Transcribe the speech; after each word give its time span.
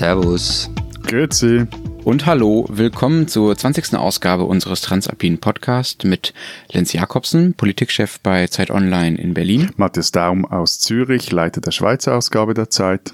Servus. 0.00 0.70
Grüezi. 1.02 1.66
Und 2.04 2.24
hallo, 2.24 2.64
willkommen 2.70 3.28
zur 3.28 3.54
20. 3.54 3.96
Ausgabe 3.96 4.44
unseres 4.44 4.80
Transalpinen 4.80 5.40
Podcast 5.40 6.04
mit 6.04 6.32
Lenz 6.72 6.94
Jakobsen, 6.94 7.52
Politikchef 7.52 8.18
bei 8.20 8.46
Zeit 8.46 8.70
Online 8.70 9.18
in 9.18 9.34
Berlin. 9.34 9.72
Matthias 9.76 10.10
Daum 10.10 10.46
aus 10.46 10.80
Zürich, 10.80 11.30
Leiter 11.32 11.60
der 11.60 11.72
Schweizer 11.72 12.16
Ausgabe 12.16 12.54
der 12.54 12.70
Zeit. 12.70 13.12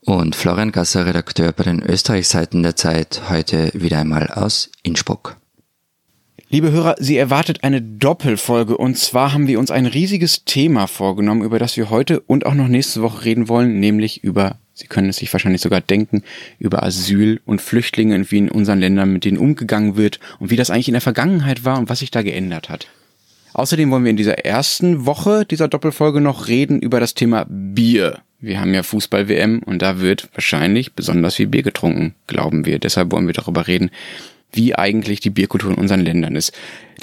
Und 0.00 0.34
Florian 0.34 0.72
Gasser, 0.72 1.04
Redakteur 1.04 1.52
bei 1.52 1.64
den 1.64 1.82
Österreichseiten 1.82 2.62
der 2.62 2.74
Zeit, 2.74 3.20
heute 3.28 3.70
wieder 3.74 3.98
einmal 3.98 4.28
aus 4.28 4.70
Innsbruck. 4.82 5.36
Liebe 6.48 6.72
Hörer, 6.72 6.94
Sie 6.98 7.18
erwartet 7.18 7.64
eine 7.64 7.82
Doppelfolge 7.82 8.78
und 8.78 8.96
zwar 8.96 9.34
haben 9.34 9.46
wir 9.46 9.58
uns 9.58 9.70
ein 9.70 9.84
riesiges 9.84 10.46
Thema 10.46 10.86
vorgenommen, 10.86 11.42
über 11.42 11.58
das 11.58 11.76
wir 11.76 11.90
heute 11.90 12.20
und 12.20 12.46
auch 12.46 12.54
noch 12.54 12.68
nächste 12.68 13.02
Woche 13.02 13.26
reden 13.26 13.50
wollen, 13.50 13.78
nämlich 13.78 14.24
über, 14.24 14.56
Sie 14.74 14.88
können 14.88 15.08
es 15.08 15.16
sich 15.16 15.32
wahrscheinlich 15.32 15.62
sogar 15.62 15.80
denken, 15.80 16.22
über 16.58 16.82
Asyl 16.82 17.40
und 17.46 17.62
Flüchtlinge 17.62 18.16
und 18.16 18.30
wie 18.32 18.38
in 18.38 18.50
unseren 18.50 18.80
Ländern 18.80 19.12
mit 19.12 19.24
denen 19.24 19.38
umgegangen 19.38 19.96
wird 19.96 20.18
und 20.40 20.50
wie 20.50 20.56
das 20.56 20.70
eigentlich 20.70 20.88
in 20.88 20.94
der 20.94 21.00
Vergangenheit 21.00 21.64
war 21.64 21.78
und 21.78 21.88
was 21.88 22.00
sich 22.00 22.10
da 22.10 22.22
geändert 22.22 22.68
hat. 22.68 22.88
Außerdem 23.52 23.88
wollen 23.92 24.02
wir 24.02 24.10
in 24.10 24.16
dieser 24.16 24.44
ersten 24.44 25.06
Woche 25.06 25.44
dieser 25.44 25.68
Doppelfolge 25.68 26.20
noch 26.20 26.48
reden 26.48 26.80
über 26.80 26.98
das 26.98 27.14
Thema 27.14 27.46
Bier. 27.48 28.18
Wir 28.40 28.60
haben 28.60 28.74
ja 28.74 28.82
Fußball-WM 28.82 29.60
und 29.60 29.80
da 29.80 30.00
wird 30.00 30.28
wahrscheinlich 30.34 30.92
besonders 30.94 31.36
viel 31.36 31.46
Bier 31.46 31.62
getrunken, 31.62 32.14
glauben 32.26 32.66
wir. 32.66 32.80
Deshalb 32.80 33.12
wollen 33.12 33.28
wir 33.28 33.32
darüber 33.32 33.68
reden, 33.68 33.90
wie 34.52 34.74
eigentlich 34.74 35.20
die 35.20 35.30
Bierkultur 35.30 35.70
in 35.70 35.78
unseren 35.78 36.00
Ländern 36.00 36.34
ist. 36.34 36.52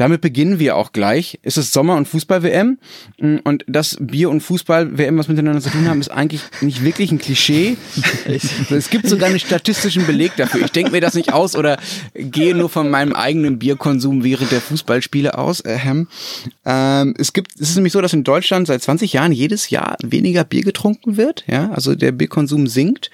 Damit 0.01 0.21
beginnen 0.21 0.57
wir 0.57 0.77
auch 0.77 0.93
gleich. 0.93 1.37
Es 1.43 1.57
ist 1.57 1.73
Sommer- 1.73 1.95
und 1.95 2.07
Fußball-WM 2.07 2.79
und 3.43 3.63
das 3.67 3.97
Bier- 3.99 4.31
und 4.31 4.41
Fußball-WM, 4.41 5.15
was 5.19 5.27
miteinander 5.27 5.61
zu 5.61 5.69
tun 5.69 5.87
haben, 5.87 6.01
ist 6.01 6.09
eigentlich 6.09 6.41
nicht 6.61 6.83
wirklich 6.83 7.11
ein 7.11 7.19
Klischee. 7.19 7.77
Es 8.71 8.89
gibt 8.89 9.07
sogar 9.07 9.29
einen 9.29 9.37
statistischen 9.37 10.07
Beleg 10.07 10.35
dafür. 10.37 10.61
Ich 10.65 10.71
denke 10.71 10.91
mir 10.91 11.01
das 11.01 11.13
nicht 11.13 11.33
aus 11.33 11.55
oder 11.55 11.77
gehe 12.15 12.55
nur 12.55 12.69
von 12.69 12.89
meinem 12.89 13.13
eigenen 13.13 13.59
Bierkonsum 13.59 14.23
während 14.23 14.51
der 14.51 14.61
Fußballspiele 14.61 15.37
aus. 15.37 15.61
Ähm, 15.65 16.07
es 17.19 17.33
gibt, 17.33 17.53
es 17.59 17.69
ist 17.69 17.75
nämlich 17.75 17.93
so, 17.93 18.01
dass 18.01 18.13
in 18.13 18.23
Deutschland 18.23 18.65
seit 18.65 18.81
20 18.81 19.13
Jahren 19.13 19.31
jedes 19.31 19.69
Jahr 19.69 19.97
weniger 20.01 20.45
Bier 20.45 20.63
getrunken 20.63 21.17
wird. 21.17 21.43
Ja, 21.45 21.69
also 21.69 21.93
der 21.93 22.11
Bierkonsum 22.11 22.65
sinkt. 22.65 23.11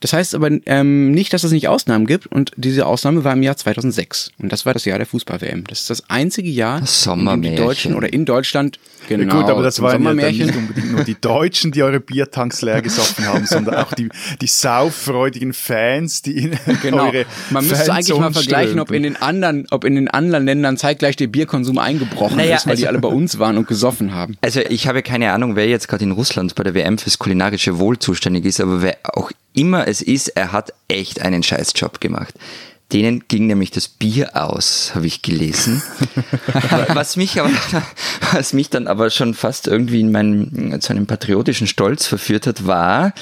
Das 0.00 0.14
heißt 0.14 0.34
aber 0.34 0.50
ähm, 0.64 1.10
nicht, 1.12 1.32
dass 1.34 1.44
es 1.44 1.52
nicht 1.52 1.68
Ausnahmen 1.68 2.06
gibt. 2.06 2.26
Und 2.26 2.52
diese 2.56 2.86
Ausnahme 2.86 3.22
war 3.22 3.34
im 3.34 3.42
Jahr 3.42 3.56
2006. 3.56 4.32
Und 4.38 4.50
das 4.50 4.64
war 4.64 4.72
das 4.72 4.86
Jahr 4.86 4.98
der 4.98 5.06
Fußball-WM. 5.06 5.64
Das 5.64 5.80
ist 5.82 5.90
das 5.90 6.08
einzige 6.08 6.48
Jahr, 6.48 6.78
in 6.78 7.26
dem 7.26 7.42
die 7.42 7.54
Deutschen 7.54 7.94
oder 7.94 8.10
in 8.10 8.24
Deutschland 8.24 8.78
genau. 9.08 9.34
Ja 9.34 9.40
gut, 9.40 9.50
aber 9.50 9.62
das 9.62 9.80
waren 9.82 10.02
ja 10.02 10.30
nicht 10.30 10.56
unbedingt 10.56 10.92
nur 10.92 11.04
die 11.04 11.20
Deutschen, 11.20 11.72
die 11.72 11.82
eure 11.82 12.00
Biertanks 12.00 12.62
leer 12.62 12.80
gesoffen 12.80 13.26
haben, 13.26 13.44
sondern 13.44 13.74
auch 13.76 13.92
die, 13.92 14.08
die 14.40 14.46
sauffreudigen 14.46 15.52
Fans, 15.52 16.22
die 16.22 16.38
in 16.38 16.58
genau. 16.82 17.06
eure 17.06 17.26
Man 17.50 17.66
müsste 17.66 17.92
eigentlich 17.92 18.18
mal 18.18 18.32
vergleichen, 18.32 18.80
ob 18.80 18.90
in 18.90 19.02
den 19.02 19.16
anderen, 19.16 19.66
ob 19.70 19.84
in 19.84 19.96
den 19.96 20.08
anderen 20.08 20.46
Ländern 20.46 20.76
zeitgleich 20.78 21.16
der 21.16 21.26
Bierkonsum 21.26 21.78
eingebrochen 21.78 22.38
naja, 22.38 22.56
ist, 22.56 22.66
weil 22.66 22.72
also, 22.72 22.82
die 22.82 22.88
alle 22.88 22.98
bei 22.98 23.08
uns 23.08 23.38
waren 23.38 23.58
und 23.58 23.68
gesoffen 23.68 24.14
haben. 24.14 24.38
Also 24.40 24.60
ich 24.60 24.86
habe 24.86 25.02
keine 25.02 25.32
Ahnung, 25.32 25.56
wer 25.56 25.68
jetzt 25.68 25.88
gerade 25.88 26.04
in 26.04 26.12
Russland 26.12 26.54
bei 26.54 26.62
der 26.62 26.74
WM 26.74 26.96
fürs 26.96 27.18
kulinarische 27.18 27.78
Wohl 27.78 27.98
zuständig 27.98 28.46
ist, 28.46 28.60
aber 28.60 28.80
wer 28.82 28.96
auch 29.04 29.30
immer 29.52 29.88
es 29.88 30.02
ist, 30.02 30.28
er 30.28 30.52
hat 30.52 30.72
echt 30.88 31.20
einen 31.22 31.42
Scheißjob 31.42 32.00
gemacht. 32.00 32.34
Denen 32.92 33.28
ging 33.28 33.46
nämlich 33.46 33.70
das 33.70 33.86
Bier 33.86 34.30
aus, 34.34 34.92
habe 34.94 35.06
ich 35.06 35.22
gelesen. 35.22 35.80
was 36.88 37.16
mich 37.16 37.40
aber, 37.40 37.50
was 38.32 38.52
mich 38.52 38.68
dann 38.68 38.88
aber 38.88 39.10
schon 39.10 39.34
fast 39.34 39.68
irgendwie 39.68 40.00
in 40.00 40.10
meinen, 40.10 40.80
zu 40.80 40.92
einem 40.92 41.06
patriotischen 41.06 41.68
Stolz 41.68 42.06
verführt 42.06 42.48
hat, 42.48 42.66
war, 42.66 43.12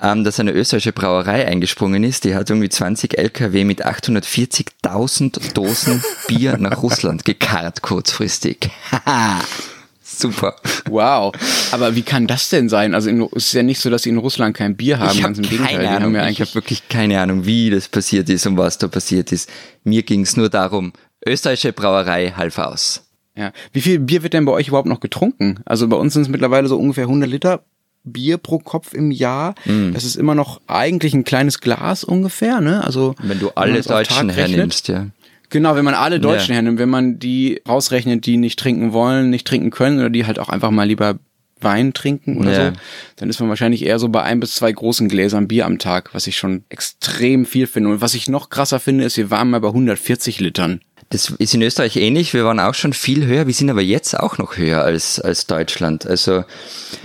ähm, 0.00 0.24
dass 0.24 0.40
eine 0.40 0.52
österreichische 0.52 0.92
Brauerei 0.92 1.46
eingesprungen 1.46 2.02
ist. 2.02 2.24
Die 2.24 2.34
hat 2.34 2.50
irgendwie 2.50 2.68
20 2.68 3.16
LKW 3.16 3.64
mit 3.64 3.86
840.000 3.86 5.52
Dosen 5.54 6.02
Bier 6.26 6.56
nach 6.58 6.82
Russland 6.82 7.24
gekarrt 7.24 7.82
kurzfristig. 7.82 8.70
Super. 10.18 10.56
Wow. 10.88 11.32
Aber 11.70 11.94
wie 11.94 12.02
kann 12.02 12.26
das 12.26 12.48
denn 12.48 12.68
sein? 12.68 12.94
Also 12.94 13.08
in, 13.08 13.22
es 13.34 13.46
ist 13.46 13.52
ja 13.52 13.62
nicht 13.62 13.80
so, 13.80 13.88
dass 13.90 14.02
sie 14.02 14.10
in 14.10 14.18
Russland 14.18 14.56
kein 14.56 14.76
Bier 14.76 14.98
haben. 14.98 15.16
Ich 15.16 15.22
habe 15.22 15.40
keine 15.40 15.88
Ahnung. 15.88 16.14
Ja 16.14 16.28
ich 16.28 16.40
habe 16.40 16.54
wirklich 16.54 16.88
keine 16.88 17.20
Ahnung, 17.20 17.46
wie 17.46 17.70
das 17.70 17.88
passiert 17.88 18.28
ist 18.28 18.46
und 18.46 18.56
was 18.56 18.78
da 18.78 18.88
passiert 18.88 19.32
ist. 19.32 19.50
Mir 19.84 20.02
ging 20.02 20.22
es 20.22 20.36
nur 20.36 20.48
darum, 20.48 20.92
österreichische 21.26 21.72
Brauerei 21.72 22.32
half 22.36 22.58
aus. 22.58 23.04
Ja. 23.36 23.52
Wie 23.72 23.80
viel 23.80 24.00
Bier 24.00 24.22
wird 24.22 24.32
denn 24.32 24.44
bei 24.44 24.52
euch 24.52 24.68
überhaupt 24.68 24.88
noch 24.88 25.00
getrunken? 25.00 25.60
Also 25.64 25.86
bei 25.86 25.96
uns 25.96 26.14
sind 26.14 26.22
es 26.22 26.28
mittlerweile 26.28 26.66
so 26.66 26.76
ungefähr 26.76 27.04
100 27.04 27.30
Liter 27.30 27.62
Bier 28.04 28.38
pro 28.38 28.58
Kopf 28.58 28.94
im 28.94 29.10
Jahr. 29.10 29.54
Mm. 29.64 29.92
Das 29.92 30.04
ist 30.04 30.16
immer 30.16 30.34
noch 30.34 30.60
eigentlich 30.66 31.14
ein 31.14 31.24
kleines 31.24 31.60
Glas 31.60 32.04
ungefähr, 32.04 32.60
ne? 32.60 32.82
Also 32.84 33.14
wenn 33.22 33.38
du 33.38 33.50
alle 33.50 33.80
Deutschen 33.82 34.30
hernimmst, 34.30 34.88
ja. 34.88 35.06
Genau, 35.50 35.76
wenn 35.76 35.84
man 35.84 35.94
alle 35.94 36.20
Deutschen 36.20 36.50
ja. 36.50 36.56
hernimmt, 36.56 36.78
wenn 36.78 36.90
man 36.90 37.18
die 37.18 37.62
rausrechnet, 37.66 38.26
die 38.26 38.36
nicht 38.36 38.58
trinken 38.58 38.92
wollen, 38.92 39.30
nicht 39.30 39.46
trinken 39.46 39.70
können 39.70 39.98
oder 39.98 40.10
die 40.10 40.26
halt 40.26 40.38
auch 40.38 40.48
einfach 40.48 40.70
mal 40.70 40.86
lieber 40.86 41.18
Wein 41.60 41.92
trinken 41.92 42.38
oder 42.38 42.52
ja. 42.52 42.70
so, 42.70 42.76
dann 43.16 43.30
ist 43.30 43.40
man 43.40 43.48
wahrscheinlich 43.48 43.84
eher 43.84 43.98
so 43.98 44.08
bei 44.08 44.22
ein 44.22 44.40
bis 44.40 44.54
zwei 44.54 44.70
großen 44.70 45.08
Gläsern 45.08 45.48
Bier 45.48 45.66
am 45.66 45.78
Tag, 45.78 46.14
was 46.14 46.26
ich 46.26 46.36
schon 46.36 46.64
extrem 46.68 47.46
viel 47.46 47.66
finde. 47.66 47.90
Und 47.90 48.00
was 48.00 48.14
ich 48.14 48.28
noch 48.28 48.50
krasser 48.50 48.78
finde, 48.78 49.04
ist, 49.04 49.16
wir 49.16 49.30
waren 49.30 49.50
mal 49.50 49.60
bei 49.60 49.68
140 49.68 50.40
Litern. 50.40 50.80
Das 51.10 51.30
ist 51.30 51.54
in 51.54 51.62
Österreich 51.62 51.96
ähnlich. 51.96 52.34
Wir 52.34 52.44
waren 52.44 52.60
auch 52.60 52.74
schon 52.74 52.92
viel 52.92 53.24
höher. 53.24 53.46
Wir 53.46 53.54
sind 53.54 53.70
aber 53.70 53.80
jetzt 53.80 54.18
auch 54.18 54.36
noch 54.36 54.58
höher 54.58 54.82
als, 54.82 55.18
als 55.18 55.46
Deutschland. 55.46 56.06
Also 56.06 56.44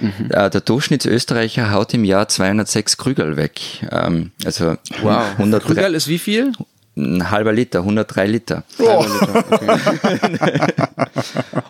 mhm. 0.02 0.30
äh, 0.30 0.50
der 0.50 0.62
Durchschnittsösterreicher 0.62 1.72
haut 1.72 1.94
im 1.94 2.04
Jahr 2.04 2.28
206 2.28 2.98
Krügel 2.98 3.38
weg. 3.38 3.62
Ähm, 3.92 4.32
also 4.44 4.76
wow. 5.02 5.24
100 5.38 5.64
Krügel 5.64 5.96
ist 5.96 6.10
wie 6.10 6.20
viel? 6.20 6.52
Ein 6.96 7.32
halber 7.32 7.54
Liter, 7.54 7.80
103 7.80 8.28
Liter. 8.28 8.64
Oh. 8.80 9.06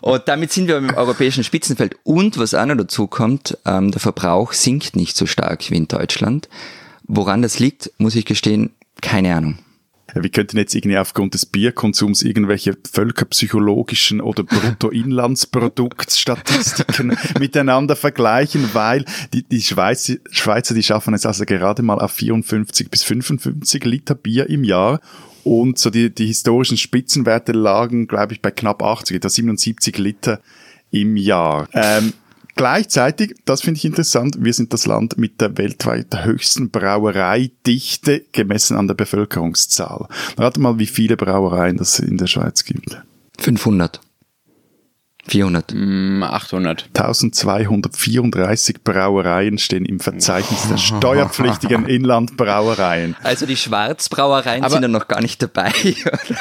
und 0.00 0.22
damit 0.26 0.52
sind 0.52 0.68
wir 0.68 0.76
im 0.76 0.94
europäischen 0.94 1.44
Spitzenfeld. 1.44 1.96
Und 2.04 2.38
was 2.38 2.54
auch 2.54 2.66
noch 2.66 2.76
dazu 2.76 3.06
kommt, 3.06 3.56
ähm, 3.64 3.90
der 3.90 4.00
Verbrauch 4.00 4.52
sinkt 4.52 4.96
nicht 4.96 5.16
so 5.16 5.26
stark 5.26 5.70
wie 5.70 5.76
in 5.76 5.88
Deutschland. 5.88 6.48
Woran 7.06 7.42
das 7.42 7.58
liegt, 7.58 7.90
muss 7.98 8.14
ich 8.14 8.24
gestehen, 8.24 8.70
keine 9.00 9.34
Ahnung 9.34 9.58
wir 10.14 10.30
könnten 10.30 10.56
jetzt 10.56 10.74
irgendwie 10.74 10.98
aufgrund 10.98 11.34
des 11.34 11.46
Bierkonsums 11.46 12.22
irgendwelche 12.22 12.76
völkerpsychologischen 12.90 14.20
oder 14.20 14.42
Bruttoinlandsproduktsstatistiken 14.44 17.16
miteinander 17.38 17.96
vergleichen, 17.96 18.70
weil 18.72 19.04
die, 19.32 19.42
die 19.42 19.62
Schweizer, 19.62 20.14
Schweizer, 20.30 20.74
die 20.74 20.82
schaffen 20.82 21.14
es 21.14 21.24
also 21.26 21.44
gerade 21.44 21.82
mal 21.82 21.98
auf 21.98 22.12
54 22.12 22.90
bis 22.90 23.02
55 23.02 23.84
Liter 23.84 24.14
Bier 24.14 24.48
im 24.48 24.64
Jahr 24.64 25.00
und 25.44 25.78
so 25.78 25.90
die, 25.90 26.14
die 26.14 26.26
historischen 26.26 26.76
Spitzenwerte 26.76 27.52
lagen, 27.52 28.06
glaube 28.06 28.32
ich, 28.32 28.40
bei 28.40 28.50
knapp 28.50 28.82
80, 28.82 29.16
etwa 29.16 29.28
77 29.28 29.98
Liter 29.98 30.40
im 30.90 31.16
Jahr. 31.16 31.68
Ähm, 31.72 32.12
Gleichzeitig, 32.56 33.34
das 33.44 33.62
finde 33.62 33.78
ich 33.78 33.84
interessant, 33.84 34.36
wir 34.38 34.52
sind 34.52 34.72
das 34.72 34.86
Land 34.86 35.18
mit 35.18 35.40
der 35.40 35.56
weltweit 35.58 36.24
höchsten 36.24 36.70
Brauereidichte 36.70 38.24
gemessen 38.32 38.76
an 38.76 38.86
der 38.86 38.94
Bevölkerungszahl. 38.94 40.08
Rate 40.38 40.60
mal, 40.60 40.78
wie 40.78 40.86
viele 40.86 41.16
Brauereien 41.16 41.76
das 41.76 41.98
in 41.98 42.16
der 42.16 42.26
Schweiz 42.28 42.64
gibt. 42.64 42.96
500. 43.38 44.00
400. 45.26 45.74
800. 46.22 46.90
1234 46.94 48.84
Brauereien 48.84 49.58
stehen 49.58 49.86
im 49.86 49.98
Verzeichnis 49.98 50.68
der 50.68 50.76
steuerpflichtigen 50.76 51.86
Inlandbrauereien. 51.88 53.16
Also 53.22 53.46
die 53.46 53.56
Schwarzbrauereien 53.56 54.62
Aber 54.62 54.72
sind 54.72 54.82
ja 54.82 54.88
noch 54.88 55.08
gar 55.08 55.22
nicht 55.22 55.42
dabei. 55.42 55.72
Oder? 56.04 56.38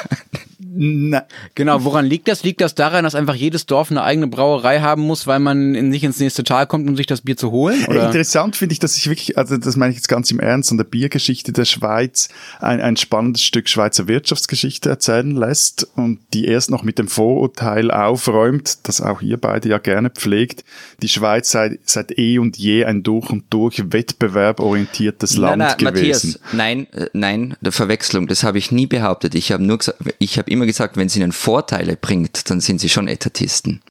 Na, 0.60 1.26
genau, 1.56 1.84
woran 1.84 2.06
liegt 2.06 2.28
das? 2.28 2.44
Liegt 2.44 2.62
das 2.62 2.76
daran, 2.76 3.04
dass 3.04 3.16
einfach 3.16 3.36
jedes 3.36 3.66
Dorf 3.66 3.92
eine 3.92 4.04
eigene 4.04 4.28
Brauerei 4.28 4.80
haben 4.80 5.04
muss, 5.04 5.28
weil 5.28 5.40
man 5.40 5.76
in, 5.76 5.90
nicht 5.90 6.04
ins 6.04 6.20
nächste 6.20 6.44
Tal 6.44 6.68
kommt, 6.68 6.88
um 6.88 6.96
sich 6.96 7.06
das 7.06 7.22
Bier 7.22 7.38
zu 7.38 7.52
holen? 7.52 7.86
Oder? 7.86 8.08
Interessant 8.08 8.56
finde 8.56 8.74
ich, 8.74 8.80
dass 8.80 8.98
ich 8.98 9.08
wirklich, 9.08 9.38
also 9.38 9.58
das 9.58 9.76
meine 9.76 9.92
ich 9.92 9.98
jetzt 9.98 10.08
ganz 10.08 10.32
im 10.32 10.40
Ernst, 10.40 10.72
an 10.72 10.78
der 10.78 10.84
Biergeschichte 10.84 11.52
der 11.52 11.66
Schweiz 11.66 12.30
ein, 12.60 12.82
ein 12.82 12.98
spannendes 12.98 13.44
Stück 13.44 13.70
Schweizer 13.70 14.08
Wirtschaftsgeschichte 14.08 14.90
erzählen 14.90 15.36
lässt 15.36 15.88
und 15.96 16.20
die 16.34 16.46
erst 16.46 16.70
noch 16.70 16.84
mit 16.84 17.00
dem 17.00 17.08
Vorurteil 17.08 17.92
aufräumt, 17.92 18.80
das 18.88 19.02
auch 19.02 19.22
ihr 19.22 19.38
beide 19.38 19.70
ja 19.70 19.78
gerne 19.78 20.10
pflegt, 20.10 20.64
die 21.02 21.10
Schweiz 21.10 21.52
sei 21.52 21.80
seit 21.86 22.18
eh 22.18 22.40
und 22.40 22.58
je 22.58 22.86
ein 22.86 23.04
durch 23.04 23.30
und 23.30 23.46
durch 23.50 23.92
wettbewerborientiertes 23.92 25.38
Land 25.38 25.58
nein, 25.58 25.76
nein, 25.80 25.94
gewesen. 25.94 26.30
Matthias, 26.30 26.54
nein, 26.54 26.88
äh, 26.94 27.10
nein, 27.14 27.56
der 27.62 27.72
Verwechslung, 27.72 28.28
das 28.28 28.44
habe 28.44 28.58
ich 28.58 28.72
nie 28.72 28.88
behauptet. 28.88 29.36
Ich 29.36 29.52
habe 29.52 29.64
nur 29.64 29.78
gesagt, 29.78 30.00
ich 30.20 30.38
habe 30.38 30.52
immer 30.54 30.66
gesagt, 30.66 30.98
wenn 30.98 31.08
es 31.08 31.16
ihnen 31.16 31.32
Vorteile 31.32 31.96
bringt, 31.96 32.50
dann 32.50 32.62
sind 32.62 32.80
sie 32.80 32.90
schon 32.90 33.08
Etatisten. 33.08 33.82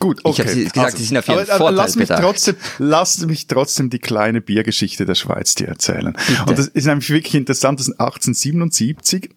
Gut, 0.00 0.20
okay. 0.24 0.42
Ich 0.42 0.48
habe 0.48 0.56
gesagt, 0.56 0.78
also, 0.78 0.96
sie 0.96 1.04
sind 1.04 1.18
auf 1.18 1.28
ihren 1.28 1.40
aber, 1.40 1.58
Vorteil 1.58 1.74
lass 1.74 1.96
mich 1.96 2.08
trotzdem, 2.08 2.56
lass 2.78 3.26
mich 3.26 3.46
trotzdem 3.46 3.90
die 3.90 3.98
kleine 3.98 4.40
Biergeschichte 4.40 5.04
der 5.04 5.14
Schweiz 5.14 5.54
dir 5.54 5.68
erzählen. 5.68 6.14
Bitte. 6.14 6.44
Und 6.46 6.58
das 6.58 6.68
ist 6.68 6.86
nämlich 6.86 7.10
wirklich 7.10 7.34
interessant, 7.34 7.80
dass 7.80 7.90
1877 7.90 9.30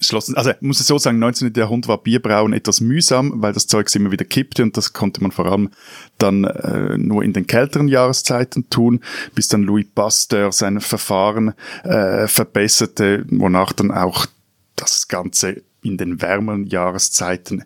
schlossen, 0.00 0.36
also 0.36 0.52
muss 0.60 0.80
ich 0.80 0.86
so 0.86 0.98
sagen, 0.98 1.18
19. 1.18 1.54
Jahrhundert 1.56 1.88
war 1.88 2.02
Bierbrauen 2.02 2.52
etwas 2.52 2.82
mühsam, 2.82 3.32
weil 3.36 3.54
das 3.54 3.66
Zeug 3.66 3.94
immer 3.94 4.10
wieder 4.10 4.26
kippte 4.26 4.62
und 4.62 4.76
das 4.76 4.92
konnte 4.92 5.22
man 5.22 5.32
vor 5.32 5.46
allem 5.46 5.70
dann 6.18 6.44
äh, 6.44 6.98
nur 6.98 7.22
in 7.22 7.32
den 7.32 7.46
kälteren 7.46 7.88
Jahreszeiten 7.88 8.68
tun, 8.68 9.00
bis 9.34 9.48
dann 9.48 9.62
Louis 9.62 9.86
Pasteur 9.94 10.52
sein 10.52 10.80
Verfahren 10.80 11.54
äh, 11.82 12.26
verbesserte, 12.26 13.24
wonach 13.30 13.72
dann 13.72 13.90
auch 13.90 14.26
das 14.76 15.08
Ganze 15.08 15.62
in 15.84 15.96
den 15.96 16.20
wärmeren 16.20 16.66
Jahreszeiten 16.66 17.64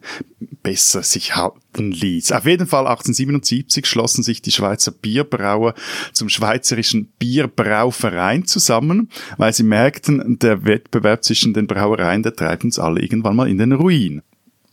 besser 0.62 1.02
sich 1.02 1.36
halten 1.36 1.92
ließ. 1.92 2.32
Auf 2.32 2.44
jeden 2.44 2.66
Fall 2.66 2.86
1877 2.86 3.86
schlossen 3.86 4.22
sich 4.22 4.42
die 4.42 4.50
Schweizer 4.50 4.90
Bierbrauer 4.90 5.74
zum 6.12 6.28
Schweizerischen 6.28 7.06
Bierbrauverein 7.18 8.44
zusammen, 8.44 9.08
weil 9.36 9.52
sie 9.52 9.62
merkten, 9.62 10.38
der 10.38 10.64
Wettbewerb 10.64 11.24
zwischen 11.24 11.54
den 11.54 11.66
Brauereien, 11.66 12.22
der 12.22 12.34
treibt 12.34 12.64
uns 12.64 12.78
alle 12.78 13.00
irgendwann 13.00 13.36
mal 13.36 13.48
in 13.48 13.58
den 13.58 13.72
Ruin. 13.72 14.22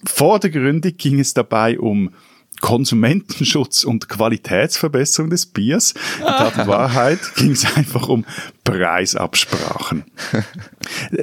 Vordergründig 0.05 0.97
ging 0.97 1.19
es 1.19 1.33
dabei 1.33 1.79
um 1.79 2.11
Konsumentenschutz 2.61 3.83
und 3.83 4.09
Qualitätsverbesserung 4.09 5.29
des 5.29 5.45
Biers. 5.45 5.93
In 6.19 6.25
Tat 6.25 6.57
und 6.57 6.67
Wahrheit 6.67 7.19
ging 7.35 7.51
es 7.51 7.65
einfach 7.75 8.07
um 8.09 8.25
Preisabsprachen. 8.63 10.03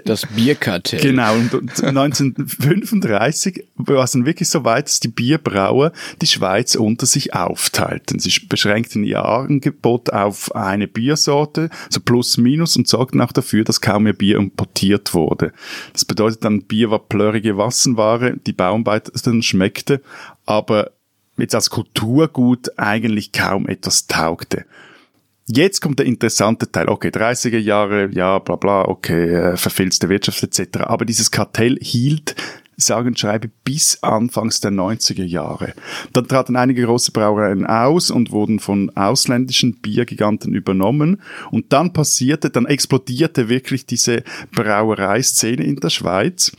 Das 0.04 0.26
Bierkartell. 0.26 1.00
Genau, 1.00 1.34
und 1.34 1.52
1935 1.82 3.64
war 3.74 4.04
es 4.04 4.12
dann 4.12 4.26
wirklich 4.26 4.48
so 4.48 4.64
weit, 4.64 4.86
dass 4.86 5.00
die 5.00 5.08
Bierbrauer 5.08 5.92
die 6.20 6.26
Schweiz 6.26 6.76
unter 6.76 7.06
sich 7.06 7.34
aufteilten. 7.34 8.20
Sie 8.20 8.32
beschränkten 8.48 9.02
ihr 9.04 9.24
Angebot 9.24 10.12
auf 10.12 10.54
eine 10.54 10.86
Biersorte, 10.86 11.68
so 11.90 12.00
plus 12.00 12.36
minus, 12.36 12.76
und 12.76 12.86
sorgten 12.86 13.20
auch 13.20 13.32
dafür, 13.32 13.64
dass 13.64 13.80
kaum 13.80 14.04
mehr 14.04 14.12
Bier 14.12 14.36
importiert 14.36 15.12
wurde. 15.14 15.52
Das 15.92 16.04
bedeutet 16.04 16.44
dann, 16.44 16.62
Bier 16.62 16.90
war 16.90 17.00
plörrige 17.00 17.56
Wassenware, 17.56 18.36
die 18.46 18.52
Bauarbeitern 18.52 19.42
schmeckte, 19.42 20.00
aber 20.46 20.92
jetzt 21.36 21.54
als 21.54 21.70
Kulturgut 21.70 22.78
eigentlich 22.78 23.32
kaum 23.32 23.66
etwas 23.68 24.06
taugte. 24.06 24.64
Jetzt 25.48 25.80
kommt 25.80 25.98
der 25.98 26.06
interessante 26.06 26.70
Teil. 26.70 26.88
Okay, 26.88 27.08
30er 27.08 27.58
Jahre, 27.58 28.08
ja, 28.12 28.38
bla 28.38 28.56
bla, 28.56 28.88
okay, 28.88 29.34
äh, 29.34 29.56
verfilzte 29.56 30.08
Wirtschaft 30.08 30.42
etc. 30.42 30.78
Aber 30.82 31.04
dieses 31.04 31.30
Kartell 31.30 31.78
hielt 31.80 32.36
sage 32.76 33.08
und 33.08 33.18
schreibe 33.18 33.50
bis 33.64 34.02
anfangs 34.02 34.60
der 34.60 34.70
90er 34.70 35.24
Jahre. 35.24 35.74
Dann 36.12 36.26
traten 36.26 36.56
einige 36.56 36.84
große 36.84 37.12
Brauereien 37.12 37.66
aus 37.66 38.10
und 38.10 38.30
wurden 38.30 38.60
von 38.60 38.90
ausländischen 38.96 39.80
Biergiganten 39.80 40.54
übernommen. 40.54 41.22
Und 41.50 41.72
dann 41.72 41.92
passierte, 41.92 42.50
dann 42.50 42.66
explodierte 42.66 43.48
wirklich 43.48 43.86
diese 43.86 44.24
Brauereiszene 44.54 45.62
in 45.62 45.76
der 45.76 45.90
Schweiz. 45.90 46.52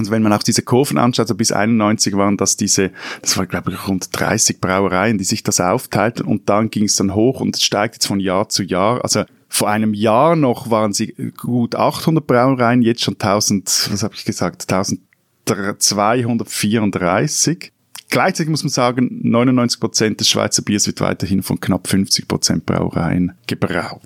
Also 0.00 0.10
wenn 0.12 0.22
man 0.22 0.32
auch 0.32 0.42
diese 0.42 0.62
Kurven 0.62 0.96
anschaut, 0.96 1.28
so 1.28 1.34
bis 1.34 1.52
91 1.52 2.16
waren 2.16 2.38
das 2.38 2.56
diese, 2.56 2.90
das 3.20 3.36
war 3.36 3.44
glaube 3.44 3.70
ich 3.70 3.86
rund 3.86 4.08
30 4.18 4.58
Brauereien, 4.58 5.18
die 5.18 5.24
sich 5.24 5.42
das 5.42 5.60
aufteilten 5.60 6.24
und 6.24 6.48
dann 6.48 6.70
ging 6.70 6.84
es 6.84 6.96
dann 6.96 7.14
hoch 7.14 7.42
und 7.42 7.60
steigt 7.60 7.96
jetzt 7.96 8.06
von 8.06 8.18
Jahr 8.18 8.48
zu 8.48 8.62
Jahr. 8.62 9.04
Also 9.04 9.24
vor 9.50 9.68
einem 9.68 9.92
Jahr 9.92 10.36
noch 10.36 10.70
waren 10.70 10.94
sie 10.94 11.14
gut 11.36 11.74
800 11.74 12.26
Brauereien, 12.26 12.80
jetzt 12.80 13.02
schon 13.02 13.20
1000, 13.20 13.90
was 13.92 14.02
habe 14.02 14.14
ich 14.14 14.24
gesagt, 14.24 14.72
1234. 14.72 17.72
Gleichzeitig 18.08 18.48
muss 18.48 18.62
man 18.62 18.70
sagen, 18.70 19.20
99 19.22 19.80
Prozent 19.80 20.20
des 20.20 20.30
Schweizer 20.30 20.62
Biers 20.62 20.86
wird 20.86 21.02
weiterhin 21.02 21.42
von 21.42 21.60
knapp 21.60 21.88
50 21.88 22.26
Prozent 22.26 22.64
Brauereien 22.64 23.32
gebraut. 23.46 24.00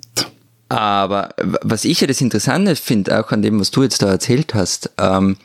Aber 0.67 1.29
was 1.61 1.85
ich 1.85 2.01
ja 2.01 2.07
das 2.07 2.19
Interessante 2.19 2.75
finde, 2.75 3.17
auch 3.17 3.31
an 3.31 3.41
dem, 3.41 3.61
was 3.61 3.71
du 3.71 3.83
jetzt 3.83 4.01
da 4.01 4.09
erzählt 4.09 4.53
hast, 4.53 4.91
ähm, 4.97 5.37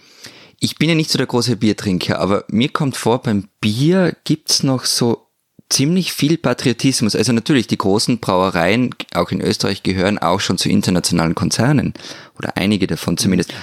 ich 0.60 0.76
bin 0.76 0.90
ja 0.90 0.94
nicht 0.94 1.10
so 1.10 1.16
der 1.16 1.26
große 1.26 1.56
Biertrinker, 1.56 2.20
aber 2.20 2.44
mir 2.48 2.68
kommt 2.68 2.96
vor, 2.96 3.22
beim 3.22 3.48
Bier 3.60 4.14
gibt's 4.24 4.62
noch 4.62 4.84
so 4.84 5.26
ziemlich 5.70 6.12
viel 6.12 6.36
Patriotismus. 6.36 7.16
Also 7.16 7.32
natürlich, 7.32 7.66
die 7.66 7.78
großen 7.78 8.18
Brauereien, 8.18 8.94
auch 9.14 9.30
in 9.30 9.40
Österreich, 9.40 9.82
gehören 9.82 10.18
auch 10.18 10.40
schon 10.40 10.58
zu 10.58 10.68
internationalen 10.68 11.34
Konzernen. 11.34 11.94
Oder 12.38 12.56
einige 12.56 12.86
davon 12.86 13.16
zumindest. 13.16 13.54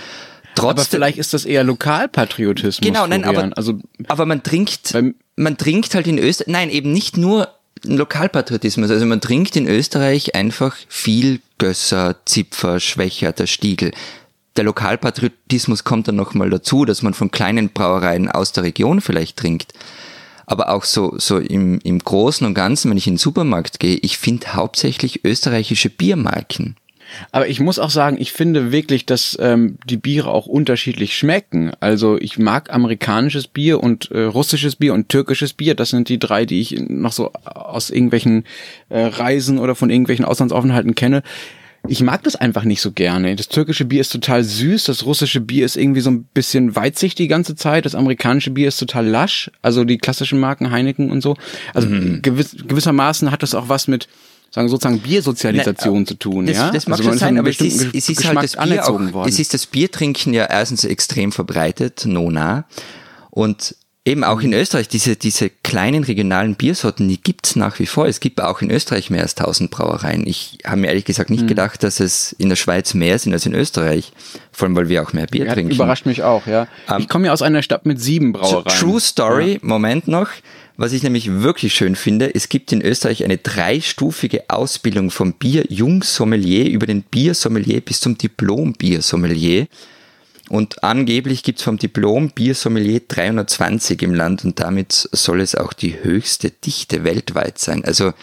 Trotzdem, 0.56 0.70
aber 0.70 0.86
vielleicht 0.86 1.18
ist 1.20 1.34
das 1.36 1.46
eher 1.46 1.64
Lokalpatriotismus. 1.64 2.82
Genau, 2.82 3.06
nein, 3.06 3.26
aber, 3.26 3.52
also, 3.56 3.80
aber 4.08 4.26
man 4.26 4.42
trinkt, 4.42 4.98
man 5.36 5.58
trinkt 5.58 5.94
halt 5.94 6.08
in 6.08 6.18
Österreich, 6.18 6.52
nein, 6.52 6.70
eben 6.72 6.92
nicht 6.92 7.16
nur 7.16 7.50
Lokalpatriotismus. 7.84 8.90
Also 8.90 9.06
man 9.06 9.22
trinkt 9.22 9.56
in 9.56 9.68
Österreich 9.68 10.34
einfach 10.34 10.76
viel 10.88 11.42
Gösser, 11.60 12.16
Zipfer, 12.26 12.80
Schwächer, 12.80 13.34
der 13.34 13.46
Stiegel 13.46 13.92
der 14.58 14.66
Lokalpatriotismus 14.66 15.84
kommt 15.84 16.08
dann 16.08 16.16
nochmal 16.16 16.50
dazu, 16.50 16.86
dass 16.86 17.02
man 17.02 17.14
von 17.14 17.32
kleinen 17.32 17.70
Brauereien 17.70 18.30
aus 18.30 18.52
der 18.52 18.64
Region 18.64 19.02
vielleicht 19.02 19.38
trinkt. 19.38 19.74
Aber 20.46 20.70
auch 20.70 20.84
so, 20.84 21.16
so 21.18 21.40
im, 21.40 21.80
im 21.84 22.00
Großen 22.00 22.46
und 22.48 22.54
Ganzen, 22.54 22.90
wenn 22.90 22.98
ich 22.98 23.08
in 23.08 23.14
den 23.14 23.20
Supermarkt 23.20 23.80
gehe, 23.80 23.98
ich 23.98 24.18
finde 24.18 24.54
hauptsächlich 24.54 25.26
österreichische 25.26 25.90
Biermarken. 25.90 26.76
Aber 27.32 27.48
ich 27.48 27.60
muss 27.60 27.80
auch 27.80 27.90
sagen, 27.90 28.18
ich 28.20 28.32
finde 28.34 28.72
wirklich, 28.72 29.06
dass 29.06 29.38
ähm, 29.40 29.78
die 29.86 29.98
Biere 29.98 30.30
auch 30.30 30.46
unterschiedlich 30.46 31.18
schmecken. 31.18 31.72
Also 31.80 32.18
ich 32.20 32.38
mag 32.38 32.74
amerikanisches 32.74 33.48
Bier 33.48 33.82
und 33.82 34.12
äh, 34.12 34.24
russisches 34.24 34.76
Bier 34.76 34.94
und 34.94 35.10
türkisches 35.10 35.54
Bier. 35.54 35.76
Das 35.76 35.90
sind 35.90 36.10
die 36.10 36.20
drei, 36.20 36.46
die 36.46 36.62
ich 36.62 36.80
noch 36.90 37.14
so 37.14 37.32
aus 37.46 37.90
irgendwelchen 37.90 38.44
äh, 38.90 39.06
Reisen 39.06 39.60
oder 39.60 39.76
von 39.76 39.90
irgendwelchen 39.90 40.26
Auslandsaufenthalten 40.26 40.96
kenne 40.96 41.24
ich 41.88 42.02
mag 42.02 42.24
das 42.24 42.36
einfach 42.36 42.64
nicht 42.64 42.82
so 42.82 42.92
gerne. 42.92 43.36
Das 43.36 43.48
türkische 43.48 43.86
Bier 43.86 44.02
ist 44.02 44.12
total 44.12 44.44
süß, 44.44 44.86
das 44.86 45.06
russische 45.06 45.42
Bier 45.42 45.66
ist 45.66 45.78
irgendwie 45.78 46.02
so 46.02 46.10
ein 46.10 46.24
bisschen 46.24 46.76
weitzig 46.76 47.16
die 47.16 47.28
ganze 47.28 47.56
Zeit, 47.56 47.86
das 47.86 47.96
amerikanische 47.96 48.52
Bier 48.52 48.68
ist 48.68 48.78
total 48.78 49.06
lasch, 49.06 49.52
also 49.62 49.84
die 49.84 49.98
klassischen 49.98 50.40
Marken 50.40 50.72
Heineken 50.72 51.12
und 51.12 51.22
so. 51.22 51.36
Also 51.74 51.88
mhm. 51.90 52.22
gewiss, 52.22 52.56
gewissermaßen 52.68 53.32
hat 53.32 53.44
das 53.44 53.56
auch 53.56 53.70
was 53.70 53.88
mit 53.88 54.08
sagen 54.52 54.70
sozusagen 54.70 55.00
Biersozialisation 55.00 56.00
Na, 56.00 56.06
zu 56.06 56.14
tun, 56.16 56.46
das, 56.46 56.58
ja? 56.58 56.72
Das 56.72 56.88
mag 56.88 57.00
also 57.00 57.10
schon 57.10 57.20
sein, 57.20 57.38
aber 57.38 57.50
es 57.50 57.60
ist, 57.60 57.94
es 57.94 58.10
ist 58.10 58.26
halt 58.26 58.42
das 58.42 58.56
Bier 58.56 58.88
auch, 58.88 59.26
es 59.26 59.40
ist 59.40 59.54
das 59.54 59.66
Biertrinken 59.66 60.34
ja 60.34 60.46
erstens 60.46 60.84
extrem 60.86 61.32
verbreitet, 61.32 62.06
nona. 62.06 62.66
Und 63.30 63.76
Eben 64.08 64.24
auch 64.24 64.40
in 64.40 64.54
Österreich, 64.54 64.88
diese, 64.88 65.18
diese 65.18 65.50
kleinen 65.50 66.06
regionalen 66.06 66.56
Biersorten, 66.56 67.10
die 67.10 67.22
gibt's 67.22 67.58
nach 67.58 67.78
wie 67.78 67.86
vor. 67.86 68.08
Es 68.08 68.22
gibt 68.22 68.40
auch 68.40 68.62
in 68.62 68.72
Österreich 68.72 69.10
mehr 69.10 69.22
als 69.22 69.36
1000 69.36 69.70
Brauereien. 69.70 70.26
Ich 70.26 70.60
habe 70.64 70.78
mir 70.78 70.88
ehrlich 70.88 71.04
gesagt 71.04 71.30
nicht 71.30 71.44
mhm. 71.44 71.48
gedacht, 71.48 71.84
dass 71.84 72.00
es 72.00 72.32
in 72.32 72.48
der 72.48 72.56
Schweiz 72.56 72.94
mehr 72.94 73.20
sind 73.20 73.34
als 73.34 73.46
in 73.46 73.54
Österreich. 73.54 74.14
Vor 74.54 74.66
allem, 74.66 74.78
weil 74.78 74.88
wir 74.88 75.04
auch 75.04 75.12
mehr 75.12 75.28
Bier 75.28 75.48
ja, 75.48 75.54
trinken. 75.54 75.74
Überrascht 75.74 76.06
mich 76.06 76.24
auch, 76.24 76.48
ja. 76.48 76.70
Um, 76.88 76.96
ähm, 76.96 77.02
ich 77.02 77.10
komme 77.10 77.26
ja 77.26 77.34
aus 77.34 77.42
einer 77.42 77.62
Stadt 77.62 77.86
mit 77.86 78.00
sieben 78.00 78.32
Brauereien. 78.32 78.80
True 78.80 79.02
Story, 79.02 79.54
ja. 79.56 79.60
Moment 79.62 80.08
noch. 80.08 80.30
Was 80.78 80.94
ich 80.94 81.04
nämlich 81.04 81.30
wirklich 81.42 81.74
schön 81.74 81.98
finde, 81.98 82.34
es 82.34 82.48
gibt 82.48 82.72
in 82.72 82.82
Österreich 82.82 83.26
eine 83.26 83.38
dreistufige 83.38 84.46
Ausbildung 84.48 85.12
vom 85.12 85.34
Bier-Jungsommelier 85.34 86.70
über 86.70 86.86
den 86.86 87.02
Biersommelier 87.02 87.82
bis 87.82 88.00
zum 88.00 88.18
Diplom-Biersommelier. 88.18 89.68
Und 90.50 90.84
angeblich 90.84 91.44
gibt's 91.44 91.64
vom 91.64 91.78
Diplom 91.78 92.30
Biersommelier 92.32 93.02
320 93.08 94.02
im 94.04 94.14
Land 94.14 94.46
und 94.46 94.60
damit 94.60 95.10
soll 95.12 95.42
es 95.42 95.56
auch 95.56 95.74
die 95.74 96.02
höchste 96.02 96.52
Dichte 96.52 97.04
weltweit 97.04 97.60
sein. 97.60 97.84
Also 97.84 98.14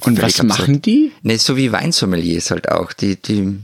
und 0.00 0.20
was 0.20 0.42
machen 0.42 0.82
die? 0.82 1.12
Ne, 1.22 1.38
so 1.38 1.56
wie 1.56 1.70
Weinsommeliers 1.70 2.50
halt 2.50 2.70
auch. 2.70 2.92
Die, 2.92 3.16
die 3.16 3.58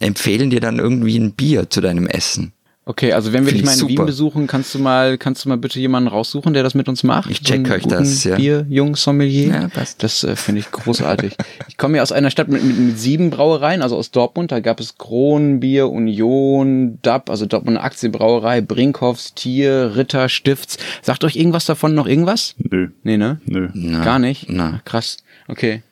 empfehlen 0.00 0.50
dir 0.50 0.60
dann 0.60 0.78
irgendwie 0.78 1.18
ein 1.18 1.32
Bier 1.32 1.70
zu 1.70 1.80
deinem 1.80 2.06
Essen. 2.06 2.52
Okay, 2.88 3.12
also 3.12 3.32
wenn 3.32 3.44
wir 3.44 3.52
dich 3.52 3.64
mal 3.64 3.72
in 3.72 3.78
super. 3.78 3.90
Wien 3.90 4.06
besuchen, 4.06 4.46
kannst 4.46 4.72
du 4.72 4.78
mal, 4.78 5.18
kannst 5.18 5.44
du 5.44 5.48
mal 5.48 5.58
bitte 5.58 5.80
jemanden 5.80 6.08
raussuchen, 6.08 6.54
der 6.54 6.62
das 6.62 6.74
mit 6.76 6.88
uns 6.88 7.02
macht? 7.02 7.28
Ich 7.28 7.40
check 7.40 7.66
so 7.66 7.74
euch 7.74 7.82
das, 7.84 8.22
ja. 8.22 8.36
Bier, 8.36 8.64
Jung, 8.68 8.94
Sommelier. 8.94 9.48
Ja, 9.48 9.68
passt. 9.68 10.04
Das 10.04 10.22
äh, 10.22 10.36
finde 10.36 10.60
ich 10.60 10.70
großartig. 10.70 11.36
ich 11.68 11.78
komme 11.78 11.96
ja 11.96 12.04
aus 12.04 12.12
einer 12.12 12.30
Stadt 12.30 12.46
mit, 12.46 12.62
mit, 12.62 12.78
mit, 12.78 12.96
sieben 12.96 13.30
Brauereien, 13.30 13.82
also 13.82 13.96
aus 13.96 14.12
Dortmund. 14.12 14.52
Da 14.52 14.60
gab 14.60 14.78
es 14.78 14.98
Kronbier, 14.98 15.88
Union, 15.88 17.00
DAB, 17.02 17.28
also 17.28 17.44
Dortmund 17.44 17.76
Aktienbrauerei, 17.78 18.60
Brinkhoffs, 18.60 19.34
Tier, 19.34 19.96
Ritter, 19.96 20.28
Stifts. 20.28 20.78
Sagt 21.02 21.24
euch 21.24 21.34
irgendwas 21.34 21.64
davon 21.64 21.92
noch 21.92 22.06
irgendwas? 22.06 22.54
Nö. 22.58 22.90
Nee, 23.02 23.16
ne? 23.16 23.40
Nö. 23.46 23.68
Na, 23.74 24.04
Gar 24.04 24.20
nicht? 24.20 24.48
Na. 24.48 24.80
Krass. 24.84 25.16
Okay. 25.48 25.82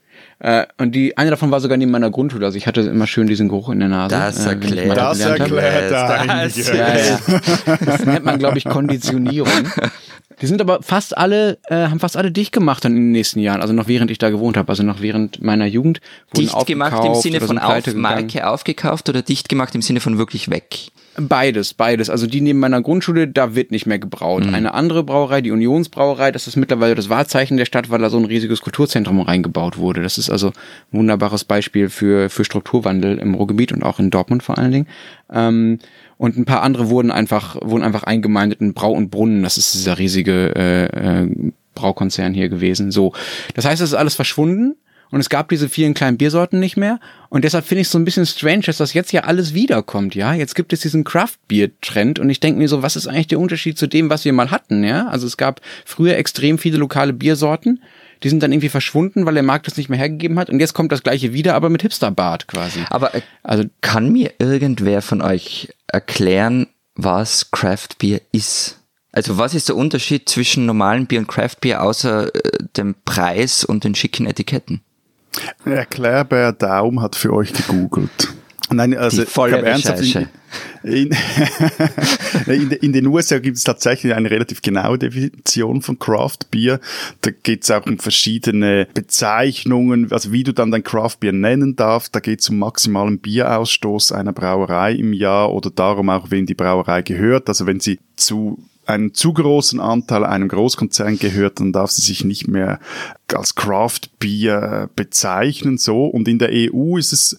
Äh, 0.41 0.67
und 0.79 0.95
die 0.95 1.17
eine 1.17 1.31
davon 1.31 1.51
war 1.51 1.61
sogar 1.61 1.77
neben 1.77 1.91
meiner 1.91 2.11
Grundschule. 2.11 2.45
Also 2.47 2.59
ich 2.59 2.67
hatte 2.67 2.83
immer 2.83 3.07
schön 3.07 3.27
diesen 3.27 3.49
Geruch 3.49 3.71
in 3.71 3.81
der 3.81 3.89
Nase. 3.89 4.15
Das 4.15 4.45
äh, 4.45 4.51
erklärt, 4.51 4.87
äh, 4.87 4.95
das 4.95 5.21
erklärt 5.21 5.91
das. 5.91 6.69
Ja, 6.75 6.97
ja. 6.97 7.19
das 7.85 8.05
nennt 8.05 8.25
man, 8.25 8.39
glaube 8.39 8.59
ich, 8.59 8.65
Konditionierung. 8.65 9.49
Die 10.41 10.47
sind 10.47 10.61
aber 10.61 10.83
fast 10.83 11.17
alle, 11.17 11.59
äh, 11.69 11.89
haben 11.89 12.01
fast 12.01 12.17
alle 12.17 12.33
dicht 12.33 12.53
gemacht 12.53 12.85
dann 12.85 12.93
in 12.93 13.05
den 13.05 13.13
nächsten 13.13 13.41
Jahren, 13.41 13.61
also 13.61 13.73
noch 13.73 13.89
während 13.89 14.11
ich 14.11 14.19
da 14.19 14.31
gewohnt 14.31 14.57
habe, 14.57 14.69
also 14.69 14.83
noch 14.83 15.01
während 15.01 15.43
meiner 15.43 15.67
Jugend. 15.67 16.01
Dicht 16.37 16.67
gemacht 16.67 17.05
im 17.05 17.15
Sinne 17.15 17.41
von 17.41 17.59
auf 17.59 17.95
Marke 17.95 18.49
aufgekauft 18.49 19.09
oder 19.09 19.23
dicht 19.23 19.49
gemacht 19.49 19.75
im 19.75 19.83
Sinne 19.83 20.01
von 20.01 20.19
wirklich 20.19 20.51
weg? 20.51 20.91
Beides, 21.17 21.75
beides. 21.75 22.11
Also 22.11 22.27
die 22.27 22.41
neben 22.41 22.59
meiner 22.59 22.83
Grundschule, 22.83 23.29
da 23.29 23.55
wird 23.55 23.71
nicht 23.71 23.87
mehr 23.87 24.01
gebraut. 24.01 24.45
Mhm. 24.47 24.55
Eine 24.55 24.75
andere 24.75 25.05
Brauerei, 25.05 25.43
die 25.43 25.53
Unionsbrauerei, 25.53 26.33
das 26.33 26.49
ist 26.49 26.57
mittlerweile 26.57 26.97
das 26.97 27.09
Wahrzeichen 27.09 27.57
der 27.57 27.67
Stadt, 27.67 27.89
weil 27.89 28.01
da 28.01 28.11
so 28.11 28.19
ein 28.19 28.25
riesiges 28.25 28.63
Kulturzentrum 28.63 29.21
reingebaut 29.21 29.79
wurde. 29.79 30.03
Das 30.03 30.19
ist 30.19 30.29
also 30.29 30.49
ein 30.49 30.99
wunderbares 30.99 31.45
Beispiel 31.45 31.89
für, 31.89 32.31
für 32.31 32.45
Strukturwandel 32.45 33.19
im 33.19 33.35
Ruhrgebiet 33.35 33.71
und 33.71 33.85
auch 33.85 34.01
in 34.01 34.11
Dortmund 34.11 34.43
vor 34.43 34.59
allen 34.59 34.73
Dingen. 34.73 34.87
Ähm, 35.33 35.79
und 36.17 36.37
ein 36.37 36.45
paar 36.45 36.63
andere 36.63 36.89
wurden 36.89 37.11
einfach, 37.11 37.57
wurden 37.63 37.83
einfach 37.83 38.05
eingemeindet 38.05 38.61
in 38.61 38.75
Brau 38.75 38.93
und 38.93 39.11
Brunnen. 39.11 39.43
Das 39.43 39.59
ist 39.59 39.75
dieser 39.75 39.99
riesige 39.99 40.55
äh, 40.55 41.23
äh, 41.23 41.53
Braukonzern 41.75 42.35
hier 42.35 42.49
gewesen. 42.49 42.91
So. 42.91 43.13
Das 43.55 43.65
heißt, 43.65 43.83
es 43.83 43.91
ist 43.91 43.97
alles 43.97 44.15
verschwunden 44.15 44.77
und 45.11 45.21
es 45.21 45.29
gab 45.29 45.49
diese 45.49 45.69
vielen 45.69 45.95
kleinen 45.95 46.17
Biersorten 46.17 46.61
nicht 46.61 46.77
mehr. 46.77 46.99
Und 47.29 47.45
deshalb 47.45 47.65
finde 47.65 47.83
ich 47.83 47.87
es 47.87 47.93
so 47.93 47.99
ein 47.99 48.05
bisschen 48.05 48.27
strange, 48.27 48.63
dass 48.63 48.79
das 48.79 48.95
jetzt 48.95 49.13
ja 49.13 49.23
alles 49.23 49.55
wiederkommt, 49.55 50.15
ja. 50.15 50.35
Jetzt 50.35 50.55
gibt 50.55 50.73
es 50.73 50.81
diesen 50.81 51.05
Craft-Bier-Trend 51.05 52.19
und 52.19 52.31
ich 52.31 52.41
denke 52.41 52.59
mir 52.59 52.69
so, 52.69 52.83
was 52.83 52.97
ist 52.97 53.07
eigentlich 53.07 53.29
der 53.29 53.41
Unterschied 53.41 53.79
zu 53.79 53.87
dem, 53.87 54.11
was 54.11 54.25
wir 54.25 54.33
mal 54.33 54.51
hatten, 54.51 54.83
ja? 54.83 55.07
Also 55.09 55.27
es 55.27 55.37
gab 55.37 55.61
früher 55.85 56.17
extrem 56.17 56.59
viele 56.59 56.79
lokale 56.79 57.13
Biersorten. 57.13 57.83
Die 58.25 58.31
sind 58.31 58.43
dann 58.43 58.53
irgendwie 58.53 58.71
verschwunden, 58.71 59.27
weil 59.27 59.35
der 59.35 59.43
Markt 59.43 59.67
das 59.67 59.77
nicht 59.77 59.91
mehr 59.91 59.99
hergegeben 59.99 60.39
hat. 60.39 60.51
Und 60.51 60.59
jetzt 60.59 60.73
kommt 60.73 60.91
das 60.91 61.03
gleiche 61.03 61.33
wieder, 61.35 61.55
aber 61.55 61.69
mit 61.69 61.83
Hipsterbart 61.83 62.49
quasi. 62.49 62.81
Aber 62.91 63.15
äh, 63.15 63.21
also 63.43 63.65
kann 63.83 64.11
mir 64.11 64.33
irgendwer 64.39 65.03
von 65.03 65.21
euch 65.21 65.69
erklären, 65.87 66.67
was 66.95 67.51
Craft 67.51 67.99
Beer 67.99 68.21
ist? 68.33 68.81
Also 69.13 69.39
was 69.39 69.55
ist 69.55 69.69
der 69.69 69.77
Unterschied 69.77 70.29
zwischen 70.29 70.67
normalen 70.67 71.07
Bier 71.07 71.21
und 71.21 71.29
Craft 71.29 71.57
Beer 71.61 71.83
außer 71.83 72.35
äh, 72.35 72.59
dem 72.77 72.97
Preis 73.05 73.63
und 73.63 73.85
den 73.85 73.95
schicken 73.95 74.27
Etiketten? 74.27 74.81
Erklärbär 75.65 76.53
Daum 76.53 77.03
hat 77.03 77.17
für 77.17 77.33
euch 77.33 77.53
gegoogelt. 77.53 78.34
Nein, 78.73 78.97
also 78.97 79.23
Die 79.23 79.31
volle 79.31 79.63
Recherche. 79.63 80.29
In, 80.83 81.11
in, 82.47 82.71
in, 82.83 82.93
den 82.93 83.07
USA 83.07 83.39
gibt 83.39 83.57
es 83.57 83.65
tatsächlich 83.65 84.15
eine 84.15 84.31
relativ 84.31 84.63
genaue 84.63 84.99
Definition 84.99 85.83
von 85.83 85.99
Craft 85.99 86.51
Beer. 86.51 86.81
Da 87.23 87.31
geht 87.31 87.65
es 87.65 87.71
auch 87.71 87.87
um 87.87 87.99
verschiedene 87.99 88.87
Bezeichnungen, 88.95 90.13
also 90.13 90.33
wie 90.33 90.45
du 90.45 90.53
dann 90.53 90.71
dein 90.71 90.85
Craft 90.85 91.17
Beer 91.21 91.33
nennen 91.33 91.77
darfst. 91.77 92.15
Da 92.15 92.21
geht 92.21 92.41
es 92.41 92.49
um 92.49 92.59
maximalen 92.59 93.19
Bierausstoß 93.19 94.13
einer 94.13 94.33
Brauerei 94.33 94.93
im 94.93 95.13
Jahr 95.13 95.53
oder 95.53 95.71
darum 95.71 96.11
auch, 96.11 96.31
wem 96.31 96.47
die 96.47 96.55
Brauerei 96.55 97.03
gehört. 97.03 97.49
Also 97.49 97.67
wenn 97.67 97.81
sie 97.81 97.99
zu 98.17 98.59
einen 98.87 99.15
zu 99.15 99.33
großen 99.33 99.81
Anteil 99.81 100.25
einem 100.25 100.49
Großkonzern 100.49 101.19
gehört, 101.19 101.61
dann 101.61 101.73
darf 101.73 101.91
sie 101.91 102.03
sich 102.03 102.25
nicht 102.25 102.49
mehr 102.49 102.81
als 103.33 103.55
Craft 103.55 104.11
Beer 104.19 104.91
bezeichnen, 104.95 105.79
so. 105.79 106.05
Und 106.07 106.29
in 106.29 106.39
der 106.39 106.51
EU 106.53 106.97
ist 106.99 107.13
es 107.13 107.39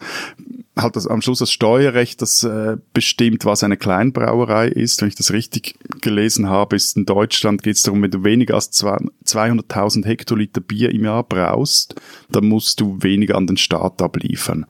halt 0.78 0.96
das, 0.96 1.08
am 1.08 1.22
Schluss 1.22 1.40
das 1.40 1.52
Steuerrecht, 1.52 2.22
das 2.22 2.44
äh, 2.44 2.78
bestimmt, 2.94 3.46
was 3.46 3.64
eine 3.64 3.78
Kleinbrauerei 3.78 4.68
ist. 4.68 5.02
Wenn 5.02 5.08
ich 5.08 5.16
das 5.16 5.32
richtig 5.32 5.76
gelesen 6.02 6.50
habe, 6.50 6.76
ist 6.76 6.98
in 6.98 7.06
Deutschland 7.06 7.64
geht 7.64 7.78
es 7.78 7.84
darum, 7.84 8.02
wenn 8.02 8.12
du 8.12 8.24
weniger 8.24 8.56
als 8.56 8.72
200.000 8.72 10.06
Hektoliter 10.06 10.62
Bier 10.62 10.92
im 10.92 11.06
Jahr 11.06 11.24
brauchst, 11.24 11.96
dann 12.30 12.46
musst 12.46 12.82
du 12.82 13.02
weniger 13.02 13.36
an 13.36 13.48
den 13.48 13.58
Staat 13.58 14.02
abliefern. 14.02 14.66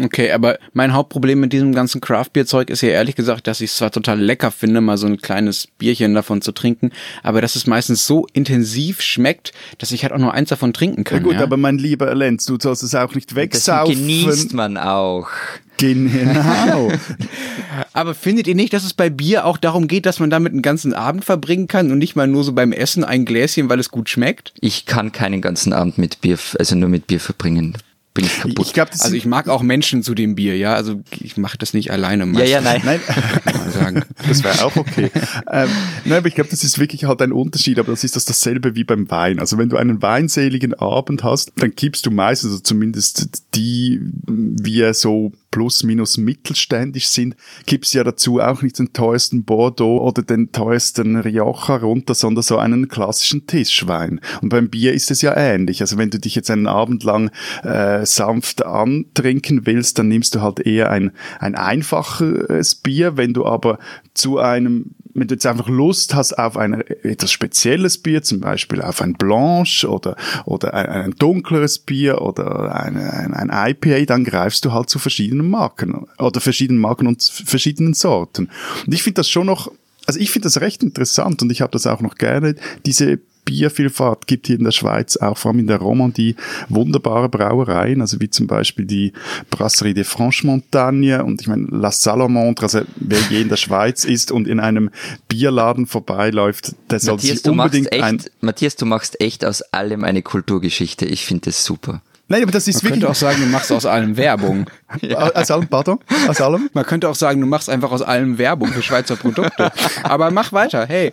Okay, 0.00 0.32
aber 0.32 0.58
mein 0.72 0.92
Hauptproblem 0.92 1.38
mit 1.38 1.52
diesem 1.52 1.72
ganzen 1.72 2.00
Craft-Bier-Zeug 2.00 2.68
ist 2.68 2.80
ja 2.80 2.88
ehrlich 2.88 3.14
gesagt, 3.14 3.46
dass 3.46 3.60
ich 3.60 3.70
es 3.70 3.76
zwar 3.76 3.92
total 3.92 4.20
lecker 4.20 4.50
finde, 4.50 4.80
mal 4.80 4.96
so 4.96 5.06
ein 5.06 5.18
kleines 5.18 5.68
Bierchen 5.78 6.14
davon 6.14 6.42
zu 6.42 6.52
trinken, 6.52 6.90
aber 7.22 7.40
dass 7.40 7.54
es 7.54 7.66
meistens 7.66 8.06
so 8.06 8.26
intensiv 8.32 9.00
schmeckt, 9.00 9.52
dass 9.78 9.92
ich 9.92 10.02
halt 10.02 10.12
auch 10.12 10.18
nur 10.18 10.34
eins 10.34 10.48
davon 10.48 10.72
trinken 10.72 11.04
kann. 11.04 11.18
Ja 11.18 11.22
gut, 11.22 11.34
ja? 11.34 11.42
aber 11.42 11.56
mein 11.56 11.78
lieber 11.78 12.12
Lenz, 12.14 12.44
du 12.44 12.58
sollst 12.60 12.82
es 12.82 12.94
auch 12.94 13.14
nicht 13.14 13.36
wegsaufen. 13.36 13.94
Das 13.94 14.00
genießt 14.00 14.54
man 14.54 14.76
auch. 14.76 15.28
Genau. 15.76 16.92
Aber 17.92 18.14
findet 18.14 18.46
ihr 18.46 18.54
nicht, 18.54 18.72
dass 18.72 18.84
es 18.84 18.94
bei 18.94 19.10
Bier 19.10 19.44
auch 19.44 19.56
darum 19.56 19.88
geht, 19.88 20.06
dass 20.06 20.20
man 20.20 20.30
damit 20.30 20.52
einen 20.52 20.62
ganzen 20.62 20.94
Abend 20.94 21.24
verbringen 21.24 21.66
kann 21.66 21.90
und 21.90 21.98
nicht 21.98 22.14
mal 22.14 22.28
nur 22.28 22.44
so 22.44 22.52
beim 22.52 22.72
Essen 22.72 23.02
ein 23.02 23.24
Gläschen, 23.24 23.68
weil 23.68 23.80
es 23.80 23.90
gut 23.90 24.08
schmeckt? 24.08 24.52
Ich 24.60 24.86
kann 24.86 25.10
keinen 25.10 25.40
ganzen 25.40 25.72
Abend 25.72 25.98
mit 25.98 26.20
Bier, 26.20 26.38
also 26.58 26.76
nur 26.76 26.88
mit 26.88 27.08
Bier 27.08 27.18
verbringen 27.18 27.76
bin 28.14 28.26
ich 28.26 28.38
kaputt. 28.38 28.66
Ich 28.66 28.72
glaub, 28.72 28.90
das 28.90 29.00
also 29.00 29.16
ich 29.16 29.26
mag 29.26 29.48
auch 29.48 29.62
Menschen 29.62 30.04
zu 30.04 30.14
dem 30.14 30.36
Bier, 30.36 30.56
ja. 30.56 30.74
Also 30.74 31.02
ich 31.10 31.36
mache 31.36 31.58
das 31.58 31.74
nicht 31.74 31.90
alleine. 31.90 32.26
Meistens. 32.26 32.50
Ja, 32.50 32.60
ja, 32.60 32.78
nein. 32.78 32.80
nein. 33.44 33.54
Mal 33.58 33.70
sagen. 33.70 34.04
Das 34.28 34.44
wäre 34.44 34.64
auch 34.64 34.76
okay. 34.76 35.10
ähm, 35.50 35.68
nein, 36.04 36.18
aber 36.18 36.28
ich 36.28 36.36
glaube, 36.36 36.50
das 36.50 36.62
ist 36.62 36.78
wirklich 36.78 37.04
halt 37.04 37.20
ein 37.22 37.32
Unterschied, 37.32 37.78
aber 37.80 37.90
das 37.90 38.04
ist 38.04 38.14
das 38.14 38.24
dasselbe 38.24 38.76
wie 38.76 38.84
beim 38.84 39.10
Wein. 39.10 39.40
Also 39.40 39.58
wenn 39.58 39.68
du 39.68 39.76
einen 39.76 40.00
weinseligen 40.00 40.74
Abend 40.74 41.24
hast, 41.24 41.52
dann 41.56 41.74
kippst 41.74 42.06
du 42.06 42.12
meistens, 42.12 42.50
also 42.50 42.62
zumindest 42.62 43.42
die, 43.54 44.00
wie 44.28 44.80
er 44.80 44.94
so 44.94 45.32
plus 45.54 45.84
minus 45.84 46.18
mittelständisch 46.18 47.06
sind, 47.06 47.36
gibt's 47.64 47.92
ja 47.92 48.02
dazu 48.02 48.40
auch 48.40 48.62
nicht 48.62 48.76
den 48.80 48.92
teuersten 48.92 49.44
Bordeaux 49.44 50.00
oder 50.00 50.20
den 50.22 50.50
teuersten 50.50 51.14
Rioja 51.14 51.76
runter, 51.76 52.14
sondern 52.14 52.42
so 52.42 52.58
einen 52.58 52.88
klassischen 52.88 53.46
Tischwein. 53.46 54.20
Und 54.42 54.48
beim 54.48 54.68
Bier 54.68 54.92
ist 54.94 55.12
es 55.12 55.22
ja 55.22 55.36
ähnlich. 55.36 55.80
Also 55.80 55.96
wenn 55.96 56.10
du 56.10 56.18
dich 56.18 56.34
jetzt 56.34 56.50
einen 56.50 56.66
Abend 56.66 57.04
lang 57.04 57.30
äh, 57.62 58.04
sanft 58.04 58.66
antrinken 58.66 59.64
willst, 59.64 59.96
dann 60.00 60.08
nimmst 60.08 60.34
du 60.34 60.42
halt 60.42 60.58
eher 60.58 60.90
ein, 60.90 61.12
ein 61.38 61.54
einfaches 61.54 62.74
Bier. 62.74 63.16
Wenn 63.16 63.32
du 63.32 63.46
aber 63.46 63.78
zu 64.12 64.38
einem 64.38 64.96
wenn 65.14 65.28
du 65.28 65.34
jetzt 65.34 65.46
einfach 65.46 65.68
Lust 65.68 66.14
hast 66.14 66.36
auf 66.38 66.56
ein 66.56 66.80
etwas 67.02 67.30
spezielles 67.30 67.98
Bier, 67.98 68.22
zum 68.22 68.40
Beispiel 68.40 68.82
auf 68.82 69.00
ein 69.00 69.14
Blanche 69.14 69.88
oder, 69.88 70.16
oder 70.44 70.74
ein, 70.74 70.86
ein 70.86 71.10
dunkleres 71.12 71.78
Bier 71.78 72.20
oder 72.20 72.74
eine, 72.74 73.12
ein, 73.12 73.32
ein 73.32 73.70
IPA, 73.70 74.04
dann 74.06 74.24
greifst 74.24 74.64
du 74.64 74.72
halt 74.72 74.90
zu 74.90 74.98
verschiedenen 74.98 75.48
Marken 75.48 76.06
oder 76.18 76.40
verschiedenen 76.40 76.80
Marken 76.80 77.06
und 77.06 77.22
verschiedenen 77.22 77.94
Sorten. 77.94 78.50
Und 78.86 78.92
ich 78.92 79.02
finde 79.02 79.20
das 79.20 79.28
schon 79.28 79.46
noch, 79.46 79.70
also 80.06 80.18
ich 80.18 80.30
finde 80.30 80.46
das 80.46 80.60
recht 80.60 80.82
interessant 80.82 81.40
und 81.42 81.50
ich 81.50 81.62
habe 81.62 81.72
das 81.72 81.86
auch 81.86 82.00
noch 82.00 82.16
gerne, 82.16 82.56
diese 82.84 83.20
Biervielfalt 83.44 84.26
gibt 84.26 84.46
hier 84.46 84.56
in 84.56 84.64
der 84.64 84.72
Schweiz, 84.72 85.16
auch 85.16 85.36
vor 85.36 85.50
allem 85.50 85.60
in 85.60 85.66
der 85.66 85.78
Romandie, 85.78 86.36
wunderbare 86.68 87.28
Brauereien, 87.28 88.00
also 88.00 88.20
wie 88.20 88.30
zum 88.30 88.46
Beispiel 88.46 88.86
die 88.86 89.12
Brasserie 89.50 89.94
de 89.94 90.04
Franche-Montagne 90.04 91.24
und 91.24 91.40
ich 91.40 91.46
meine 91.46 91.66
La 91.70 91.90
Salamandre, 91.90 92.64
also 92.64 92.82
wer 92.96 93.18
je 93.30 93.42
in 93.42 93.48
der 93.48 93.56
Schweiz 93.56 94.04
ist 94.04 94.32
und 94.32 94.48
in 94.48 94.60
einem 94.60 94.90
Bierladen 95.28 95.86
vorbeiläuft, 95.86 96.74
der 96.90 97.00
soll 97.00 97.16
Matthias, 97.16 97.38
sich 97.38 97.50
unbedingt 97.50 97.92
echt, 97.92 98.02
ein... 98.02 98.22
Matthias, 98.40 98.76
du 98.76 98.86
machst 98.86 99.20
echt 99.20 99.44
aus 99.44 99.62
allem 99.62 100.04
eine 100.04 100.22
Kulturgeschichte. 100.22 101.04
Ich 101.06 101.24
finde 101.26 101.46
das 101.46 101.64
super. 101.64 102.02
Nein, 102.34 102.42
aber 102.42 102.52
das 102.52 102.66
ist 102.66 102.82
Man 102.82 102.82
wirklich. 102.82 103.02
könnte 103.02 103.10
auch 103.10 103.14
sagen, 103.14 103.40
du 103.42 103.46
machst 103.46 103.70
aus 103.70 103.86
allem 103.86 104.16
Werbung. 104.16 104.68
Aus 105.34 105.50
allem, 105.50 105.66
pardon? 105.66 105.98
Aus 106.28 106.40
allem? 106.40 106.70
Man 106.72 106.84
könnte 106.84 107.08
auch 107.08 107.14
sagen, 107.14 107.40
du 107.40 107.46
machst 107.46 107.68
einfach 107.68 107.90
aus 107.90 108.02
allem 108.02 108.38
Werbung 108.38 108.68
für 108.68 108.82
Schweizer 108.82 109.16
Produkte. 109.16 109.72
Aber 110.04 110.30
mach 110.30 110.52
weiter, 110.52 110.86
hey. 110.86 111.12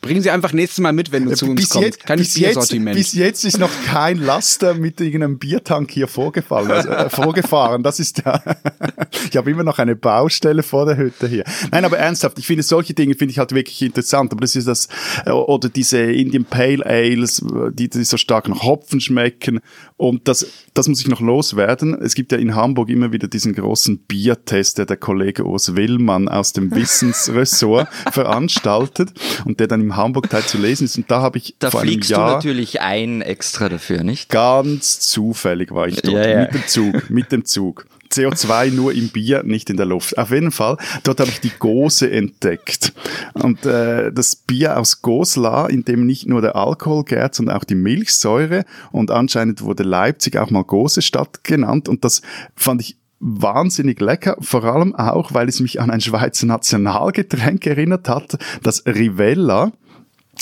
Bringen 0.00 0.22
sie 0.22 0.30
einfach 0.30 0.52
nächstes 0.52 0.80
Mal 0.82 0.92
mit, 0.92 1.12
wenn 1.12 1.24
du 1.24 1.34
zu 1.34 1.46
uns 1.46 1.60
bis 1.60 1.68
kommst. 1.68 1.86
Jetzt, 1.86 2.06
Keines 2.06 2.26
bis, 2.26 2.36
jetzt, 2.36 2.54
Biersortiment. 2.54 2.96
bis 2.96 3.12
jetzt 3.12 3.44
ist 3.44 3.58
noch 3.58 3.70
kein 3.86 4.18
Laster 4.18 4.74
mit 4.74 5.00
irgendeinem 5.00 5.38
Biertank 5.38 5.90
hier 5.90 6.08
vorgefallen, 6.08 6.70
also, 6.70 6.88
äh, 6.88 7.08
vorgefahren. 7.08 7.82
Das 7.82 8.00
ist 8.00 8.22
ja, 8.24 8.42
ich 9.30 9.36
habe 9.36 9.50
immer 9.50 9.62
noch 9.62 9.78
eine 9.78 9.94
Baustelle 9.94 10.62
vor 10.62 10.86
der 10.86 10.96
Hütte 10.96 11.28
hier. 11.28 11.44
Nein, 11.70 11.84
aber 11.84 11.98
ernsthaft, 11.98 12.38
ich 12.38 12.46
finde 12.46 12.64
solche 12.64 12.94
Dinge 12.94 13.14
finde 13.14 13.32
ich 13.32 13.38
halt 13.38 13.52
wirklich 13.52 13.82
interessant. 13.82 14.32
Aber 14.32 14.40
das 14.40 14.56
ist 14.56 14.66
das, 14.66 14.88
äh, 15.26 15.30
oder 15.30 15.68
diese 15.68 15.98
Indian 15.98 16.44
Pale 16.44 16.84
Ales, 16.84 17.42
die, 17.72 17.88
die 17.88 18.04
so 18.04 18.16
stark 18.16 18.48
nach 18.48 18.64
Hopfen 18.64 19.00
schmecken. 19.00 19.60
Und 19.96 20.28
das, 20.28 20.35
das 20.74 20.88
muss 20.88 21.00
ich 21.00 21.08
noch 21.08 21.20
loswerden. 21.20 21.94
Es 22.00 22.14
gibt 22.14 22.32
ja 22.32 22.38
in 22.38 22.54
Hamburg 22.54 22.90
immer 22.90 23.12
wieder 23.12 23.28
diesen 23.28 23.54
großen 23.54 23.98
Biertest, 23.98 24.78
der 24.78 24.86
der 24.86 24.96
Kollege 24.96 25.44
Urs 25.44 25.76
Willmann 25.76 26.28
aus 26.28 26.52
dem 26.52 26.74
Wissensressort 26.74 27.88
veranstaltet 28.12 29.12
und 29.44 29.60
der 29.60 29.68
dann 29.68 29.80
im 29.80 29.96
Hamburg-Teil 29.96 30.42
zu 30.42 30.58
lesen 30.58 30.84
ist. 30.84 30.98
Und 30.98 31.10
da 31.10 31.22
habe 31.22 31.38
ich 31.38 31.54
Da 31.58 31.70
vor 31.70 31.80
einem 31.80 31.90
fliegst 31.90 32.10
Jahr 32.10 32.28
du 32.28 32.34
natürlich 32.34 32.80
ein 32.80 33.22
extra 33.22 33.68
dafür, 33.68 34.02
nicht? 34.02 34.28
ganz 34.28 35.00
zufällig 35.00 35.72
war 35.72 35.88
ich 35.88 36.02
dort 36.02 36.16
Ja, 36.16 36.28
ja. 36.28 36.40
mit 36.42 36.54
dem 36.54 36.66
Zug, 36.66 37.10
mit 37.10 37.32
dem 37.32 37.44
Zug. 37.44 37.86
CO2 38.16 38.72
nur 38.72 38.92
im 38.92 39.08
Bier, 39.08 39.42
nicht 39.42 39.70
in 39.70 39.76
der 39.76 39.86
Luft. 39.86 40.16
Auf 40.18 40.30
jeden 40.30 40.50
Fall, 40.50 40.76
dort 41.02 41.20
habe 41.20 41.30
ich 41.30 41.40
die 41.40 41.52
Gose 41.58 42.10
entdeckt. 42.10 42.92
Und 43.34 43.64
äh, 43.66 44.12
das 44.12 44.36
Bier 44.36 44.78
aus 44.78 45.02
Goslar, 45.02 45.70
in 45.70 45.84
dem 45.84 46.06
nicht 46.06 46.26
nur 46.26 46.40
der 46.40 46.56
Alkohol 46.56 47.04
gärt, 47.04 47.34
sondern 47.34 47.56
auch 47.56 47.64
die 47.64 47.74
Milchsäure. 47.74 48.64
Und 48.92 49.10
anscheinend 49.10 49.62
wurde 49.62 49.82
Leipzig 49.82 50.36
auch 50.36 50.50
mal 50.50 50.64
Gosestadt 50.64 51.44
genannt. 51.44 51.88
Und 51.88 52.04
das 52.04 52.22
fand 52.56 52.80
ich 52.80 52.96
wahnsinnig 53.18 54.00
lecker, 54.00 54.36
vor 54.40 54.64
allem 54.64 54.94
auch, 54.94 55.32
weil 55.32 55.48
es 55.48 55.60
mich 55.60 55.80
an 55.80 55.90
ein 55.90 56.00
Schweizer 56.00 56.46
Nationalgetränk 56.46 57.66
erinnert 57.66 58.08
hat, 58.08 58.38
das 58.62 58.84
Rivella 58.86 59.72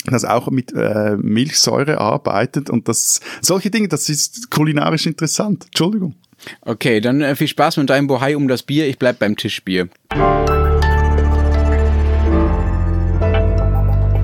das 0.06 0.24
auch 0.24 0.50
mit 0.50 0.72
äh, 0.74 1.16
Milchsäure 1.16 1.98
arbeitet 1.98 2.68
und 2.68 2.88
das 2.88 3.20
solche 3.40 3.70
Dinge, 3.70 3.88
das 3.88 4.08
ist 4.08 4.50
kulinarisch 4.50 5.06
interessant. 5.06 5.66
Entschuldigung. 5.66 6.14
Okay, 6.60 7.00
dann 7.00 7.20
äh, 7.20 7.36
viel 7.36 7.48
Spaß 7.48 7.76
mit 7.78 7.90
deinem 7.90 8.06
Bohai 8.06 8.36
um 8.36 8.48
das 8.48 8.62
Bier. 8.62 8.86
Ich 8.88 8.98
bleib 8.98 9.18
beim 9.18 9.36
Tischbier. 9.36 9.88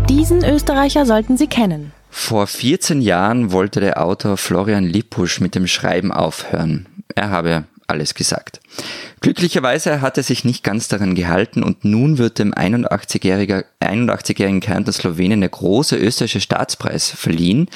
Diesen 0.09 0.45
Österreicher 0.45 1.07
sollten 1.07 1.37
Sie 1.37 1.47
kennen. 1.47 1.93
Vor 2.11 2.47
14 2.47 3.01
Jahren 3.01 3.53
wollte 3.53 3.81
der 3.81 4.03
Autor 4.03 4.37
Florian 4.37 4.85
Lippusch 4.85 5.41
mit 5.41 5.55
dem 5.55 5.67
Schreiben 5.67 6.13
aufhören. 6.13 6.87
Er 7.15 7.31
habe 7.31 7.65
alles 7.87 8.15
gesagt. 8.15 8.61
Glücklicherweise 9.21 10.01
hat 10.01 10.17
er 10.17 10.23
sich 10.23 10.45
nicht 10.45 10.65
ganz 10.65 10.89
daran 10.89 11.15
gehalten 11.15 11.63
und 11.63 11.85
nun 11.85 12.19
wird 12.19 12.39
dem 12.39 12.55
81-jährigen 12.55 13.65
81 13.81 14.37
Kärntner 14.61 14.93
Slowenen 14.93 15.41
der 15.41 15.51
große 15.51 15.97
österreichische 15.97 16.41
Staatspreis 16.41 17.11
verliehen. 17.11 17.69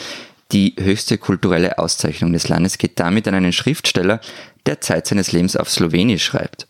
Die 0.53 0.75
höchste 0.79 1.19
kulturelle 1.19 1.79
Auszeichnung 1.79 2.33
des 2.33 2.49
Landes 2.49 2.79
geht 2.79 3.01
damit 3.01 3.27
an 3.27 3.35
einen 3.35 3.53
Schriftsteller, 3.53 4.21
der 4.67 4.81
Zeit 4.81 5.07
seines 5.07 5.33
Lebens 5.33 5.57
auf 5.57 5.71
Slowenisch 5.71 6.25
schreibt. 6.25 6.67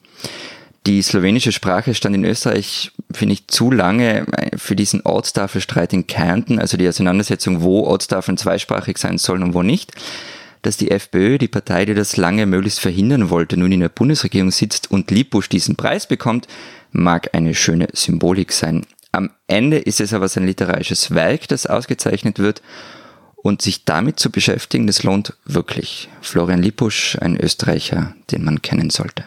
Die 0.86 1.00
slowenische 1.00 1.52
Sprache 1.52 1.94
stand 1.94 2.14
in 2.14 2.26
Österreich, 2.26 2.92
finde 3.10 3.32
ich, 3.32 3.48
zu 3.48 3.70
lange 3.70 4.26
für 4.56 4.76
diesen 4.76 5.00
Ortstafelstreit 5.02 5.94
in 5.94 6.06
Kärnten, 6.06 6.58
also 6.58 6.76
die 6.76 6.86
Auseinandersetzung, 6.86 7.62
wo 7.62 7.84
Ortstafeln 7.84 8.36
zweisprachig 8.36 8.98
sein 8.98 9.16
sollen 9.16 9.42
und 9.42 9.54
wo 9.54 9.62
nicht. 9.62 9.92
Dass 10.60 10.76
die 10.76 10.90
FPÖ, 10.90 11.38
die 11.38 11.48
Partei, 11.48 11.86
die 11.86 11.94
das 11.94 12.18
lange 12.18 12.44
möglichst 12.44 12.80
verhindern 12.80 13.30
wollte, 13.30 13.56
nun 13.56 13.72
in 13.72 13.80
der 13.80 13.88
Bundesregierung 13.88 14.50
sitzt 14.50 14.90
und 14.90 15.10
Lipusch 15.10 15.48
diesen 15.48 15.76
Preis 15.76 16.06
bekommt, 16.06 16.48
mag 16.92 17.30
eine 17.34 17.54
schöne 17.54 17.88
Symbolik 17.92 18.52
sein. 18.52 18.84
Am 19.10 19.30
Ende 19.46 19.78
ist 19.78 20.00
es 20.00 20.12
aber 20.12 20.28
sein 20.28 20.46
literarisches 20.46 21.14
Werk, 21.14 21.48
das 21.48 21.66
ausgezeichnet 21.66 22.38
wird 22.38 22.60
und 23.44 23.60
sich 23.60 23.84
damit 23.84 24.18
zu 24.18 24.30
beschäftigen, 24.30 24.86
das 24.86 25.02
lohnt 25.02 25.34
wirklich. 25.44 26.08
Florian 26.22 26.62
Lipusch, 26.62 27.18
ein 27.20 27.36
Österreicher, 27.38 28.14
den 28.30 28.42
man 28.42 28.62
kennen 28.62 28.88
sollte. 28.88 29.24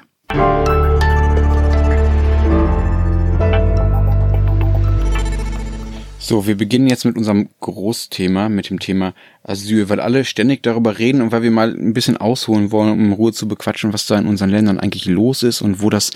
So, 6.18 6.48
wir 6.48 6.58
beginnen 6.58 6.88
jetzt 6.88 7.06
mit 7.06 7.16
unserem 7.16 7.48
Großthema, 7.62 8.50
mit 8.50 8.72
dem 8.72 8.80
Thema 8.80 9.14
Asyl, 9.44 9.88
weil 9.88 10.00
alle 10.00 10.26
ständig 10.26 10.64
darüber 10.64 10.98
reden 10.98 11.22
und 11.22 11.32
weil 11.32 11.44
wir 11.44 11.52
mal 11.52 11.72
ein 11.72 11.94
bisschen 11.94 12.18
ausholen 12.18 12.72
wollen, 12.72 12.92
um 12.92 13.06
in 13.06 13.12
Ruhe 13.14 13.34
zu 13.34 13.48
bequatschen, 13.48 13.94
was 13.94 14.08
da 14.08 14.18
in 14.18 14.26
unseren 14.26 14.50
Ländern 14.50 14.80
eigentlich 14.80 15.06
los 15.06 15.44
ist 15.44 15.62
und 15.62 15.82
wo 15.82 15.92
das 15.92 16.12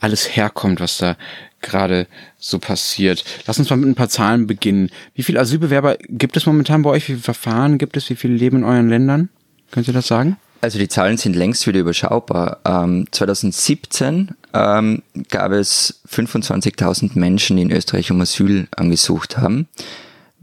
alles 0.00 0.36
herkommt, 0.36 0.80
was 0.80 0.98
da 0.98 1.16
gerade 1.62 2.06
so 2.38 2.58
passiert. 2.58 3.24
Lass 3.46 3.58
uns 3.58 3.70
mal 3.70 3.76
mit 3.76 3.88
ein 3.88 3.94
paar 3.94 4.08
Zahlen 4.08 4.46
beginnen. 4.46 4.90
Wie 5.14 5.22
viele 5.22 5.40
Asylbewerber 5.40 5.96
gibt 6.08 6.36
es 6.36 6.46
momentan 6.46 6.82
bei 6.82 6.90
euch? 6.90 7.04
Wie 7.04 7.12
viele 7.12 7.18
Verfahren 7.18 7.78
gibt 7.78 7.96
es? 7.96 8.08
Wie 8.10 8.16
viele 8.16 8.34
leben 8.34 8.58
in 8.58 8.64
euren 8.64 8.88
Ländern? 8.88 9.28
Könnt 9.70 9.88
ihr 9.88 9.94
das 9.94 10.06
sagen? 10.06 10.36
Also 10.60 10.78
die 10.78 10.88
Zahlen 10.88 11.16
sind 11.16 11.36
längst 11.36 11.66
wieder 11.66 11.80
überschaubar. 11.80 12.60
Ähm, 12.64 13.06
2017 13.10 14.30
ähm, 14.54 15.02
gab 15.28 15.52
es 15.52 16.00
25.000 16.10 17.18
Menschen, 17.18 17.56
die 17.56 17.62
in 17.62 17.72
Österreich 17.72 18.10
um 18.10 18.20
Asyl 18.20 18.68
angesucht 18.74 19.36
haben. 19.36 19.68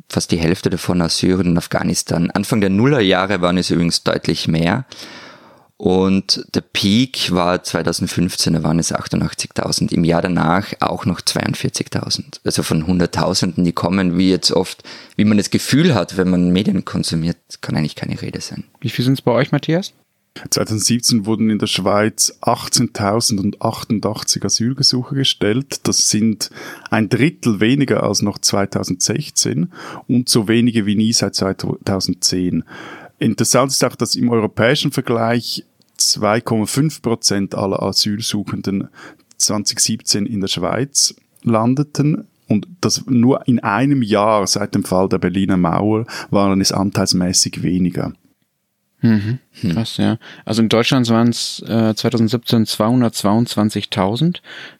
Fast 0.10 0.32
die 0.32 0.38
Hälfte 0.38 0.70
davon 0.70 1.02
aus 1.02 1.18
Syrien 1.18 1.52
und 1.52 1.58
Afghanistan. 1.58 2.30
Anfang 2.32 2.62
der 2.62 2.70
Nullerjahre 2.70 3.42
waren 3.42 3.58
es 3.58 3.72
übrigens 3.72 4.04
deutlich 4.04 4.48
mehr. 4.48 4.86
Und 5.78 6.46
der 6.54 6.62
Peak 6.62 7.32
war 7.32 7.64
2015, 7.64 8.54
da 8.54 8.64
waren 8.64 8.80
es 8.80 8.94
88.000. 8.94 9.92
Im 9.92 10.04
Jahr 10.04 10.22
danach 10.22 10.74
auch 10.80 11.06
noch 11.06 11.20
42.000. 11.20 12.40
Also 12.44 12.64
von 12.64 12.88
Hunderttausenden, 12.88 13.66
die 13.66 13.74
kommen, 13.74 14.18
wie 14.18 14.30
jetzt 14.30 14.52
oft, 14.52 14.84
wie 15.16 15.26
man 15.26 15.38
das 15.38 15.50
Gefühl 15.50 15.96
hat, 15.96 16.16
wenn 16.16 16.30
man 16.30 16.52
Medien 16.52 16.86
konsumiert, 16.86 17.38
kann 17.62 17.76
eigentlich 17.76 17.96
keine 17.96 18.22
Rede 18.22 18.40
sein. 18.40 18.66
Wie 18.80 18.90
viel 18.90 19.04
sind 19.04 19.16
es 19.16 19.22
bei 19.22 19.32
euch, 19.32 19.52
Matthias? 19.52 19.94
2017 20.50 21.26
wurden 21.26 21.50
in 21.50 21.60
der 21.60 21.68
Schweiz 21.68 22.38
18.088 22.42 24.44
Asylgesuche 24.44 25.16
gestellt. 25.16 25.88
Das 25.88 26.10
sind 26.10 26.50
ein 26.90 27.10
Drittel 27.10 27.60
weniger 27.60 28.04
als 28.04 28.22
noch 28.22 28.40
2016 28.40 29.72
und 30.08 30.30
so 30.30 30.48
wenige 30.48 30.86
wie 30.86 30.96
nie 30.96 31.14
seit 31.14 31.36
2010. 31.36 32.64
Interessant 33.24 33.72
ist 33.72 33.82
auch, 33.86 33.96
dass 33.96 34.16
im 34.16 34.30
europäischen 34.30 34.92
Vergleich 34.92 35.66
2,5 35.98 37.02
Prozent 37.02 37.56
aller 37.56 37.82
Asylsuchenden 37.82 38.90
2017 39.38 40.26
in 40.26 40.42
der 40.42 40.50
Schweiz 40.50 41.16
landeten. 41.42 42.28
Und 42.50 42.68
das 42.82 43.06
nur 43.06 43.48
in 43.48 43.60
einem 43.60 44.02
Jahr 44.02 44.46
seit 44.46 44.76
dem 44.76 44.84
Fall 44.84 45.08
der 45.08 45.20
Berliner 45.20 45.56
Mauer 45.56 46.06
waren 46.32 46.60
es 46.60 46.74
anteilsmäßig 46.74 47.64
weniger. 47.64 48.12
Mhm. 49.04 49.40
Krass, 49.74 49.98
ja. 49.98 50.18
Also 50.46 50.62
in 50.62 50.70
Deutschland 50.70 51.10
waren 51.10 51.28
es 51.28 51.62
äh, 51.68 51.94
2017 51.94 52.66
222.000 52.66 54.38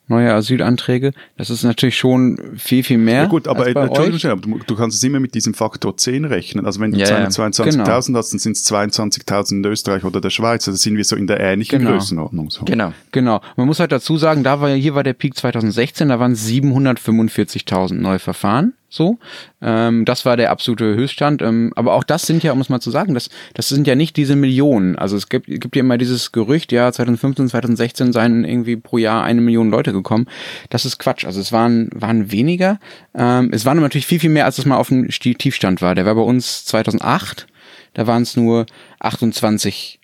neue 0.08 0.34
Asylanträge. 0.34 1.12
Das 1.38 1.50
ist 1.50 1.64
natürlich 1.64 1.98
schon 1.98 2.38
viel, 2.56 2.84
viel 2.84 2.98
mehr. 2.98 3.24
Ja 3.24 3.26
gut, 3.26 3.50
aber, 3.50 3.68
äh, 3.68 3.72
Entschuldigung, 3.72 4.42
du, 4.42 4.60
du, 4.66 4.76
kannst 4.76 4.98
es 4.98 5.04
immer 5.04 5.20
mit 5.20 5.36
diesem 5.36 5.54
Faktor 5.54 5.98
10 5.98 6.24
rechnen. 6.24 6.66
Also 6.66 6.80
wenn 6.80 6.94
du 6.94 7.00
ja, 7.00 7.08
22.000 7.08 7.72
genau. 7.72 7.86
hast, 7.88 8.08
dann 8.08 8.40
sind 8.40 8.56
es 8.56 8.66
22.000 8.72 9.52
in 9.52 9.66
Österreich 9.66 10.06
oder 10.06 10.22
der 10.22 10.30
Schweiz. 10.30 10.68
Also 10.68 10.78
sind 10.78 10.96
wir 10.96 11.04
so 11.04 11.18
in 11.18 11.28
der 11.28 11.42
ähnlichen 11.42 11.80
genau. 11.80 11.92
Größenordnung. 11.92 12.50
So. 12.50 12.64
Genau. 12.64 12.94
Genau. 13.12 13.42
Man 13.58 13.68
muss 13.68 13.82
halt 13.82 13.92
dazu 13.92 14.18
sagen, 14.18 14.44
da 14.44 14.62
war 14.62 14.70
hier 14.74 14.96
war 14.96 15.04
der 15.04 15.14
Peak 15.14 15.36
2016, 15.36 16.08
da 16.08 16.20
waren 16.20 16.34
745.000 16.34 17.96
neue 17.96 18.20
Verfahren. 18.20 18.74
So, 18.94 19.18
ähm, 19.60 20.06
das 20.06 20.24
war 20.24 20.38
der 20.38 20.52
absolute 20.52 20.94
Höchststand. 20.94 21.42
Ähm, 21.42 21.74
aber 21.76 21.96
auch 21.96 22.04
das 22.04 22.28
sind 22.28 22.44
ja, 22.44 22.52
um 22.52 22.62
es 22.62 22.70
mal 22.70 22.80
zu 22.80 22.92
sagen, 22.92 23.16
das, 23.16 23.32
das 23.56 23.68
sind 23.68 23.88
ja 23.88 23.96
nicht 23.96 24.16
diese 24.18 24.36
Millionen. 24.36 25.00
Also 25.00 25.18
es 25.18 25.30
gibt, 25.30 25.48
gibt 25.48 25.76
ja 25.76 25.80
immer 25.80 25.98
dieses 25.98 26.32
Gerücht, 26.32 26.72
ja, 26.72 26.92
2015, 26.92 27.50
2016 27.50 28.14
seien 28.14 28.46
irgendwie 28.46 28.76
pro 28.76 29.00
Jahr 29.00 29.24
eine 29.24 29.42
Million 29.42 29.72
Leute 29.72 29.94
gekommen. 29.94 30.28
Das 30.70 30.86
ist 30.86 31.00
Quatsch. 31.00 31.26
Also 31.26 31.42
es 31.42 31.52
waren, 31.52 31.90
waren 31.96 32.32
weniger. 32.32 32.80
Ähm, 33.16 33.50
es 33.52 33.66
waren 33.66 33.80
natürlich 33.80 34.06
viel, 34.06 34.20
viel 34.20 34.30
mehr, 34.30 34.46
als 34.46 34.60
es 34.60 34.66
mal 34.68 34.78
auf 34.78 34.90
dem 34.90 35.10
Tiefstand 35.10 35.82
war. 35.82 35.96
Der 35.96 36.06
war 36.06 36.14
bei 36.14 36.22
uns 36.22 36.64
2008. 36.66 37.48
Da 37.96 38.06
waren 38.06 38.22
es 38.22 38.38
nur 38.38 38.68
28 39.00 40.02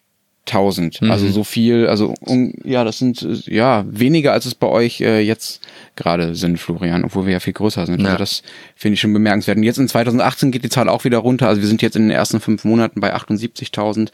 1000. 0.47 1.01
Mhm. 1.01 1.11
Also 1.11 1.27
so 1.29 1.43
viel, 1.43 1.87
also 1.87 2.13
um, 2.21 2.53
ja, 2.63 2.83
das 2.83 2.99
sind 2.99 3.25
ja 3.45 3.85
weniger 3.89 4.33
als 4.33 4.45
es 4.45 4.55
bei 4.55 4.67
euch 4.67 5.01
äh, 5.01 5.21
jetzt 5.21 5.61
gerade 5.95 6.35
sind, 6.35 6.57
Florian, 6.57 7.03
obwohl 7.03 7.25
wir 7.25 7.33
ja 7.33 7.39
viel 7.39 7.53
größer 7.53 7.85
sind. 7.85 7.95
Also 7.95 8.05
ja. 8.05 8.11
Also 8.11 8.19
das 8.19 8.43
finde 8.75 8.93
ich 8.95 9.01
schon 9.01 9.13
bemerkenswert. 9.13 9.57
Und 9.57 9.63
jetzt 9.63 9.77
in 9.77 9.87
2018 9.87 10.51
geht 10.51 10.63
die 10.63 10.69
Zahl 10.69 10.89
auch 10.89 11.03
wieder 11.03 11.19
runter. 11.19 11.47
Also 11.47 11.61
wir 11.61 11.67
sind 11.67 11.81
jetzt 11.81 11.95
in 11.95 12.03
den 12.03 12.11
ersten 12.11 12.39
fünf 12.39 12.63
Monaten 12.63 12.99
bei 12.99 13.15
78.000. 13.15 14.09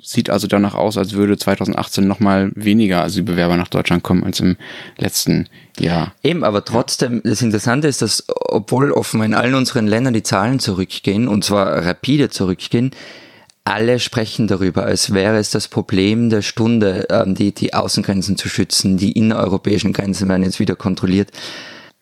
Sieht 0.00 0.30
also 0.30 0.46
danach 0.46 0.74
aus, 0.74 0.96
als 0.96 1.14
würde 1.14 1.36
2018 1.36 2.06
nochmal 2.06 2.52
weniger 2.54 3.02
Asylbewerber 3.02 3.56
nach 3.56 3.66
Deutschland 3.66 4.04
kommen 4.04 4.22
als 4.22 4.38
im 4.38 4.56
letzten 4.98 5.48
Jahr. 5.80 6.14
Eben, 6.22 6.44
aber 6.44 6.64
trotzdem, 6.64 7.22
das 7.24 7.42
Interessante 7.42 7.88
ist, 7.88 8.00
dass 8.00 8.24
obwohl 8.28 8.92
offenbar 8.92 9.26
in 9.26 9.34
allen 9.34 9.54
unseren 9.54 9.88
Ländern 9.88 10.14
die 10.14 10.22
Zahlen 10.22 10.60
zurückgehen, 10.60 11.26
und 11.26 11.44
zwar 11.44 11.84
rapide 11.84 12.30
zurückgehen, 12.30 12.92
alle 13.70 13.98
sprechen 13.98 14.46
darüber, 14.46 14.84
als 14.84 15.12
wäre 15.14 15.38
es 15.38 15.50
das 15.50 15.68
Problem 15.68 16.30
der 16.30 16.42
Stunde, 16.42 17.06
ähm, 17.10 17.34
die, 17.34 17.52
die 17.52 17.74
Außengrenzen 17.74 18.36
zu 18.36 18.48
schützen. 18.48 18.96
Die 18.96 19.12
innereuropäischen 19.12 19.92
Grenzen 19.92 20.28
werden 20.28 20.42
jetzt 20.42 20.60
wieder 20.60 20.76
kontrolliert. 20.76 21.30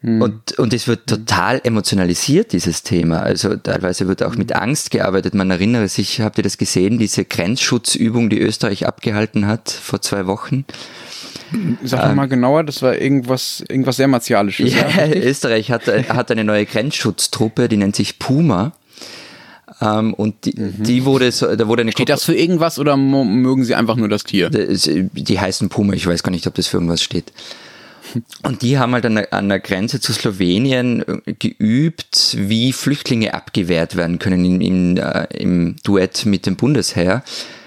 Hm. 0.01 0.23
Und, 0.23 0.59
und 0.59 0.73
es 0.73 0.87
wird 0.87 1.07
total 1.09 1.61
emotionalisiert, 1.65 2.53
dieses 2.53 2.83
Thema. 2.85 3.21
Also 3.21 3.57
teilweise 3.57 4.07
wird 4.07 4.23
auch 4.23 4.37
mit 4.37 4.55
Angst 4.55 4.91
gearbeitet. 4.91 5.35
Man 5.35 5.51
erinnere 5.51 5.89
sich, 5.89 6.21
habt 6.21 6.39
ihr 6.39 6.45
das 6.45 6.57
gesehen, 6.57 6.99
diese 6.99 7.25
Grenzschutzübung, 7.25 8.31
die 8.31 8.41
Österreich 8.41 8.87
abgehalten 8.87 9.47
hat 9.47 9.71
vor 9.71 10.01
zwei 10.01 10.27
Wochen? 10.27 10.65
Sag 11.83 12.11
ähm, 12.11 12.17
mal 12.17 12.29
genauer, 12.29 12.65
das 12.65 12.83
war 12.83 12.97
irgendwas, 12.97 13.65
irgendwas 13.69 13.97
sehr 13.97 14.09
Martialisches. 14.09 14.73
Ja, 14.75 14.89
ja 14.89 15.13
Österreich 15.15 15.71
hat, 15.71 15.87
hat 15.87 16.31
eine 16.31 16.45
neue 16.45 16.67
Grenzschutztruppe, 16.67 17.69
die 17.69 17.77
nennt 17.77 17.97
sich 17.97 18.19
Puma. 18.19 18.73
Ähm, 19.81 20.15
und 20.15 20.45
die, 20.45 20.55
mhm. 20.59 20.83
die 20.83 21.05
wurde 21.05 21.31
so, 21.31 21.55
da 21.55 21.69
wurde 21.69 21.83
eine 21.83 21.93
Steht 21.93 22.09
das 22.09 22.25
für 22.25 22.35
irgendwas 22.35 22.79
oder 22.79 22.97
mögen 22.97 23.65
sie 23.65 23.75
einfach 23.75 23.97
nur 23.97 24.09
das 24.09 24.25
Tier? 24.25 24.51
Die 24.51 25.41
heißen 25.41 25.69
Puma, 25.69 25.95
ich 25.95 26.07
weiß 26.07 26.23
gar 26.23 26.31
nicht, 26.31 26.47
ob 26.47 26.55
das 26.55 26.67
für 26.67 26.79
irgendwas 26.79 27.03
steht. 27.03 27.33
Und 28.43 28.63
die 28.63 28.79
haben 28.79 28.93
halt 28.93 29.07
an 29.07 29.17
der, 29.17 29.33
an 29.33 29.49
der 29.49 29.61
Grenze 29.61 30.01
zu 30.01 30.13
Slowenien 30.13 31.05
äh, 31.27 31.35
geübt, 31.35 32.37
wie 32.39 32.73
Flüchtlinge 32.73 33.35
abgewehrt 33.35 33.97
werden 33.97 34.19
können 34.19 34.45
in, 34.45 34.61
in, 34.61 34.97
äh, 34.97 35.27
im 35.37 35.77
Duett 35.85 36.25
mit 36.25 36.47
dem 36.47 36.57
Bundesheer. 36.57 37.23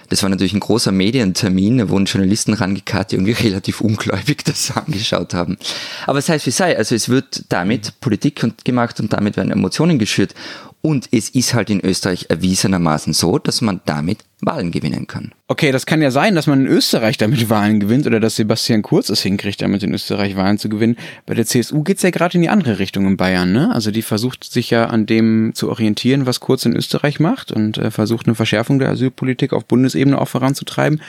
Das 0.10 0.24
war 0.24 0.30
natürlich 0.30 0.54
ein 0.54 0.60
großer 0.60 0.92
Medientermin, 0.92 1.78
da 1.78 1.90
wurden 1.90 2.04
Journalisten 2.04 2.54
rangekarrt, 2.54 3.12
die 3.12 3.16
irgendwie 3.16 3.32
relativ 3.48 3.80
ungläubig 3.82 4.44
das 4.44 4.76
angeschaut 4.76 5.34
haben. 5.34 5.58
Aber 6.06 6.20
es 6.20 6.28
heißt 6.28 6.46
wie 6.46 6.52
sei, 6.52 6.78
also 6.78 6.96
es 6.96 7.08
wird 7.08 7.46
damit 7.50 8.00
Politik 8.02 8.44
gemacht 8.66 9.00
und 9.00 9.14
damit 9.14 9.38
werden 9.38 9.52
Emotionen 9.52 10.00
geschürt. 10.00 10.34
Und 10.82 11.10
es 11.12 11.30
ist 11.30 11.54
halt 11.54 11.70
in 11.70 11.80
Österreich 11.82 12.26
erwiesenermaßen 12.30 13.14
so, 13.14 13.38
dass 13.38 13.62
man 13.62 13.82
damit 13.86 14.20
Wahlen 14.42 14.72
gewinnen 14.72 15.06
kann. 15.06 15.32
Okay, 15.48 15.72
das 15.72 15.86
kann 15.86 16.02
ja 16.02 16.10
sein, 16.10 16.34
dass 16.34 16.48
man 16.48 16.62
in 16.62 16.68
Österreich 16.68 17.18
damit 17.18 17.50
Wahlen 17.50 17.80
gewinnt 17.80 18.08
oder 18.08 18.20
dass 18.20 18.36
Sebastian 18.36 18.82
Kurz 18.82 19.10
es 19.10 19.22
hinkriegt, 19.22 19.62
damit 19.62 19.84
in 19.84 19.94
Österreich 19.94 20.36
Wahlen 20.36 20.58
zu 20.58 20.70
gewinnen. 20.70 20.98
Bei 21.28 21.36
der 21.36 21.46
CSU 21.46 21.84
geht's 21.84 22.02
ja 22.02 22.10
gerade 22.10 22.36
in 22.36 22.42
die 22.42 22.50
andere 22.50 22.80
Richtung 22.80 23.06
in 23.06 23.18
Bayern, 23.18 23.52
ne? 23.52 23.72
Also 23.72 23.92
die 23.92 24.02
versucht 24.02 24.44
sich 24.44 24.72
ja 24.72 24.88
an 24.88 25.06
dem 25.06 25.52
zu 25.54 25.70
orientieren, 25.70 26.26
was 26.26 26.40
Kurz 26.40 26.66
in 26.66 26.76
Österreich 26.76 27.20
macht 27.20 27.52
und 27.52 27.78
äh, 27.78 27.92
versucht 27.92 28.26
eine 28.26 28.36
Verschärfung 28.36 28.80
der 28.80 28.90
Asylpolitik 28.90 29.54
auf 29.54 29.66
Bundesebene 29.66 30.20
auch 30.20 30.28
voranzutreiben 30.28 31.00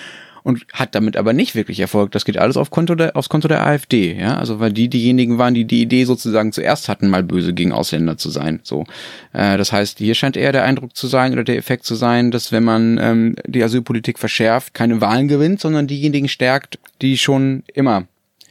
und 0.42 0.64
hat 0.72 0.94
damit 0.94 1.16
aber 1.16 1.32
nicht 1.32 1.54
wirklich 1.54 1.80
Erfolg. 1.80 2.12
Das 2.12 2.24
geht 2.24 2.38
alles 2.38 2.56
auf 2.56 2.70
Konto 2.70 2.94
der, 2.94 3.16
aufs 3.16 3.28
Konto 3.28 3.48
der 3.48 3.66
AfD, 3.66 4.16
ja, 4.18 4.36
also 4.36 4.60
weil 4.60 4.72
die 4.72 4.88
diejenigen 4.88 5.38
waren, 5.38 5.54
die 5.54 5.64
die 5.64 5.82
Idee 5.82 6.04
sozusagen 6.04 6.52
zuerst 6.52 6.88
hatten, 6.88 7.08
mal 7.08 7.22
böse 7.22 7.52
gegen 7.52 7.72
Ausländer 7.72 8.16
zu 8.18 8.30
sein. 8.30 8.60
So, 8.62 8.84
äh, 9.32 9.56
das 9.56 9.72
heißt, 9.72 9.98
hier 9.98 10.14
scheint 10.14 10.36
eher 10.36 10.52
der 10.52 10.64
Eindruck 10.64 10.96
zu 10.96 11.06
sein 11.06 11.32
oder 11.32 11.44
der 11.44 11.56
Effekt 11.56 11.84
zu 11.84 11.94
sein, 11.94 12.30
dass 12.30 12.52
wenn 12.52 12.64
man 12.64 12.98
ähm, 12.98 13.36
die 13.46 13.62
Asylpolitik 13.62 14.18
verschärft, 14.18 14.74
keine 14.74 15.00
Wahlen 15.00 15.28
gewinnt, 15.28 15.60
sondern 15.60 15.86
diejenigen 15.86 16.28
stärkt, 16.28 16.78
die 17.00 17.18
schon 17.18 17.62
immer 17.72 18.06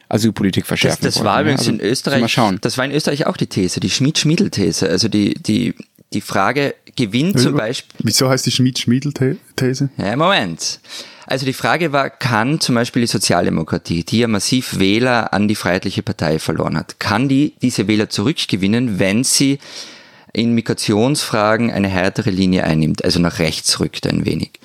Asylpolitik 0.09 0.65
verschärfen. 0.65 0.99
Das, 1.03 1.15
das 1.15 1.23
war 1.23 1.41
übrigens 1.41 1.61
also, 1.61 1.71
in 1.71 1.79
Österreich. 1.79 2.37
Das 2.61 2.77
war 2.77 2.85
in 2.85 2.91
Österreich 2.91 3.27
auch 3.27 3.37
die 3.37 3.47
These, 3.47 3.79
die 3.79 3.89
Schmied-Schmiedel-These. 3.89 4.89
Also 4.89 5.07
die 5.07 5.35
die 5.35 5.73
die 6.13 6.21
Frage, 6.21 6.75
gewinnt 6.95 7.39
zum 7.39 7.55
Beispiel. 7.55 7.99
Wieso 8.03 8.29
heißt 8.29 8.45
die 8.45 8.51
Schmied-Schmiedel-These? 8.51 9.89
Ja, 9.97 10.15
Moment. 10.15 10.79
Also 11.31 11.45
die 11.45 11.53
Frage 11.53 11.93
war, 11.93 12.09
kann 12.09 12.59
zum 12.59 12.75
Beispiel 12.75 13.03
die 13.03 13.07
Sozialdemokratie, 13.07 14.03
die 14.03 14.19
ja 14.19 14.27
massiv 14.27 14.79
Wähler 14.79 15.31
an 15.31 15.47
die 15.47 15.55
Freiheitliche 15.55 16.03
Partei 16.03 16.39
verloren 16.39 16.75
hat, 16.75 16.99
kann 16.99 17.29
die 17.29 17.53
diese 17.61 17.87
Wähler 17.87 18.09
zurückgewinnen, 18.09 18.99
wenn 18.99 19.23
sie 19.23 19.59
in 20.33 20.53
Migrationsfragen 20.55 21.71
eine 21.71 21.87
härtere 21.87 22.31
Linie 22.31 22.65
einnimmt, 22.65 23.05
also 23.05 23.21
nach 23.21 23.39
rechts 23.39 23.79
rückt 23.79 24.07
ein 24.07 24.25
wenig. 24.25 24.59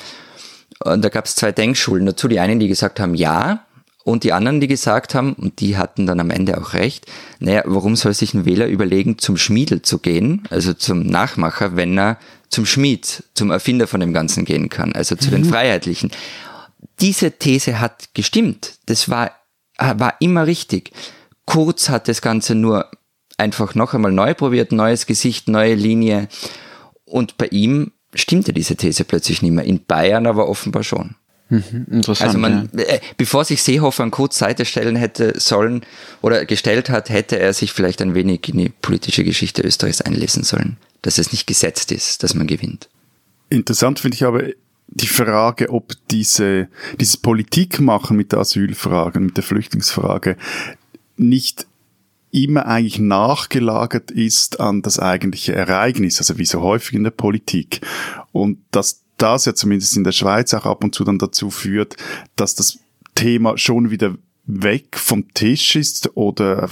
Und 0.80 1.04
da 1.04 1.08
gab 1.08 1.26
es 1.26 1.36
zwei 1.36 1.52
Denkschulen 1.52 2.04
dazu. 2.04 2.26
Die 2.26 2.40
einen, 2.40 2.58
die 2.58 2.66
gesagt 2.66 2.98
haben, 2.98 3.14
ja, 3.14 3.64
und 4.02 4.24
die 4.24 4.32
anderen, 4.32 4.60
die 4.60 4.66
gesagt 4.66 5.14
haben, 5.14 5.34
und 5.34 5.60
die 5.60 5.76
hatten 5.76 6.04
dann 6.04 6.18
am 6.18 6.30
Ende 6.30 6.60
auch 6.60 6.74
recht, 6.74 7.06
naja, 7.38 7.62
warum 7.64 7.94
soll 7.94 8.12
sich 8.12 8.34
ein 8.34 8.44
Wähler 8.44 8.66
überlegen, 8.66 9.18
zum 9.18 9.36
Schmiedel 9.36 9.82
zu 9.82 9.98
gehen, 9.98 10.42
also 10.50 10.74
zum 10.74 11.06
Nachmacher, 11.06 11.76
wenn 11.76 11.96
er 11.96 12.18
zum 12.48 12.66
Schmied, 12.66 13.24
zum 13.34 13.50
Erfinder 13.50 13.86
von 13.86 14.00
dem 14.00 14.12
Ganzen 14.12 14.44
gehen 14.44 14.68
kann, 14.68 14.92
also 14.92 15.16
zu 15.16 15.28
mhm. 15.28 15.32
den 15.32 15.44
Freiheitlichen. 15.46 16.10
Diese 17.00 17.32
These 17.32 17.80
hat 17.80 18.14
gestimmt. 18.14 18.78
Das 18.86 19.08
war, 19.08 19.32
war 19.78 20.14
immer 20.20 20.46
richtig. 20.46 20.92
Kurz 21.44 21.88
hat 21.88 22.08
das 22.08 22.22
Ganze 22.22 22.54
nur 22.54 22.90
einfach 23.38 23.74
noch 23.74 23.94
einmal 23.94 24.12
neu 24.12 24.34
probiert, 24.34 24.72
neues 24.72 25.06
Gesicht, 25.06 25.48
neue 25.48 25.74
Linie. 25.74 26.28
Und 27.04 27.36
bei 27.36 27.46
ihm 27.48 27.92
stimmte 28.14 28.52
diese 28.52 28.76
These 28.76 29.04
plötzlich 29.04 29.42
nicht 29.42 29.52
mehr. 29.52 29.64
In 29.64 29.84
Bayern 29.84 30.26
aber 30.26 30.48
offenbar 30.48 30.82
schon. 30.84 31.16
Mhm, 31.48 31.86
interessant. 31.90 32.28
Also 32.28 32.38
man, 32.38 32.68
ja. 32.76 32.84
äh, 32.84 33.00
bevor 33.16 33.44
sich 33.44 33.62
Seehofer 33.62 34.02
an 34.02 34.10
Kurz 34.10 34.38
Seite 34.38 34.64
stellen 34.64 34.96
hätte 34.96 35.38
sollen 35.38 35.82
oder 36.20 36.44
gestellt 36.44 36.90
hat, 36.90 37.08
hätte 37.08 37.38
er 37.38 37.52
sich 37.52 37.72
vielleicht 37.72 38.02
ein 38.02 38.14
wenig 38.14 38.48
in 38.48 38.58
die 38.58 38.68
politische 38.68 39.22
Geschichte 39.22 39.62
Österreichs 39.62 40.00
einlesen 40.00 40.42
sollen, 40.42 40.76
dass 41.02 41.18
es 41.18 41.30
nicht 41.30 41.46
gesetzt 41.46 41.92
ist, 41.92 42.22
dass 42.22 42.34
man 42.34 42.48
gewinnt. 42.48 42.88
Interessant 43.48 44.00
finde 44.00 44.16
ich 44.16 44.24
aber 44.24 44.44
die 44.88 45.06
Frage, 45.06 45.70
ob 45.70 45.94
diese, 46.10 46.68
dieses 47.00 47.16
Politikmachen 47.16 48.16
mit 48.16 48.32
der 48.32 48.40
Asylfrage, 48.40 49.20
mit 49.20 49.36
der 49.36 49.44
Flüchtlingsfrage 49.44 50.36
nicht 51.16 51.66
immer 52.30 52.66
eigentlich 52.66 52.98
nachgelagert 52.98 54.10
ist 54.10 54.60
an 54.60 54.82
das 54.82 54.98
eigentliche 54.98 55.54
Ereignis, 55.54 56.18
also 56.18 56.38
wie 56.38 56.44
so 56.44 56.60
häufig 56.60 56.94
in 56.94 57.04
der 57.04 57.10
Politik. 57.10 57.80
Und 58.32 58.58
dass 58.70 59.02
das 59.16 59.46
ja 59.46 59.54
zumindest 59.54 59.96
in 59.96 60.04
der 60.04 60.12
Schweiz 60.12 60.52
auch 60.52 60.66
ab 60.66 60.84
und 60.84 60.94
zu 60.94 61.04
dann 61.04 61.18
dazu 61.18 61.50
führt, 61.50 61.96
dass 62.36 62.54
das 62.54 62.78
Thema 63.14 63.56
schon 63.56 63.90
wieder 63.90 64.14
weg 64.44 64.96
vom 64.98 65.32
Tisch 65.34 65.74
ist 65.74 66.16
oder 66.16 66.68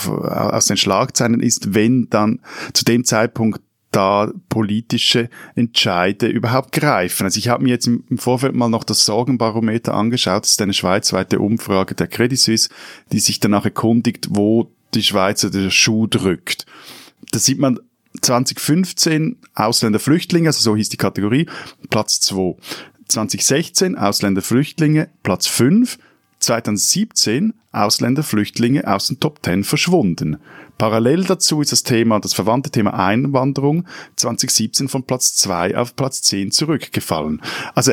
aus 0.55 0.66
den 0.66 0.77
Schlagzeilen 0.77 1.40
ist, 1.40 1.74
wenn 1.74 2.09
dann 2.11 2.40
zu 2.72 2.85
dem 2.85 3.05
Zeitpunkt 3.05 3.61
da 3.94 4.33
politische 4.48 5.30
Entscheide 5.54 6.26
überhaupt 6.26 6.72
greifen. 6.72 7.24
Also 7.24 7.38
ich 7.38 7.48
habe 7.48 7.62
mir 7.62 7.70
jetzt 7.70 7.87
im 7.87 8.18
Vorfeld 8.18 8.54
mal 8.54 8.68
noch 8.68 8.83
das 8.83 9.04
Sorgenbarometer 9.07 9.94
angeschaut. 9.94 10.42
Das 10.42 10.52
ist 10.52 10.62
eine 10.62 10.74
schweizweite 10.74 11.38
Umfrage 11.38 11.94
der 11.94 12.09
Credit 12.09 12.38
Suisse, 12.38 12.70
die 13.12 13.20
sich 13.20 13.38
danach 13.38 13.64
erkundigt, 13.64 14.28
wo 14.30 14.70
die 14.94 15.02
Schweizer 15.02 15.50
der 15.50 15.70
Schuh 15.70 16.09
drückt. 16.09 16.66
Da 17.30 17.38
sieht 17.38 17.59
man 17.61 17.78
2015 18.20 19.37
Ausländerflüchtlinge, 19.54 20.48
also 20.48 20.61
so 20.61 20.76
hieß 20.76 20.88
die 20.88 20.96
Kategorie, 20.96 21.46
Platz 21.90 22.20
2. 22.20 22.57
2016 23.09 23.96
Ausländerflüchtlinge, 23.96 25.09
Platz 25.22 25.46
5. 25.46 25.98
2017 26.44 27.54
Ausländerflüchtlinge 27.72 28.87
aus 28.87 29.09
den 29.09 29.18
Top 29.20 29.40
10 29.44 29.64
verschwunden. 29.64 30.38
Parallel 30.78 31.24
dazu 31.24 31.61
ist 31.61 31.72
das 31.72 31.83
Thema, 31.83 32.20
das 32.20 32.35
verwandte 32.35 32.70
Thema 32.70 32.94
Einwanderung 32.94 33.87
2017 34.16 34.88
von 34.88 35.04
Platz 35.04 35.35
2 35.37 35.76
auf 35.76 35.96
Platz 35.96 36.22
10 36.22 36.50
zurückgefallen. 36.50 37.42
Also 37.74 37.92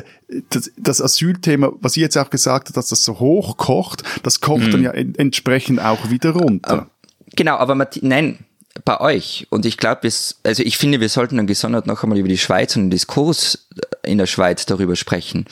das, 0.50 0.72
das 0.78 1.02
Asylthema, 1.02 1.72
was 1.80 1.98
ihr 1.98 2.04
jetzt 2.04 2.18
auch 2.18 2.30
gesagt 2.30 2.68
habt, 2.68 2.78
dass 2.78 2.90
das 2.90 3.04
so 3.04 3.20
hoch 3.20 3.58
kocht, 3.58 4.04
das 4.24 4.42
kocht 4.42 4.68
mhm. 4.68 4.72
dann 4.72 4.84
ja 4.84 4.92
en 4.92 5.16
entsprechend 5.16 5.80
auch 5.80 6.10
wieder 6.10 6.32
runter. 6.32 6.90
Genau, 7.36 7.56
aber 7.58 7.88
nein, 8.02 8.40
bei 8.86 9.00
euch, 9.00 9.48
und 9.50 9.66
ich 9.66 9.78
glaube, 9.78 10.02
also 10.04 10.64
ich 10.64 10.78
finde, 10.78 11.00
wir 11.00 11.10
sollten 11.10 11.38
dann 11.38 11.48
gesondert 11.48 11.88
noch 11.88 12.04
einmal 12.04 12.18
über 12.18 12.30
die 12.30 12.38
Schweiz 12.38 12.76
und 12.76 12.84
den 12.84 12.90
Diskurs 12.90 13.68
in 14.04 14.18
der 14.18 14.28
Schweiz 14.28 14.66
darüber 14.66 14.96
sprechen. 14.96 15.46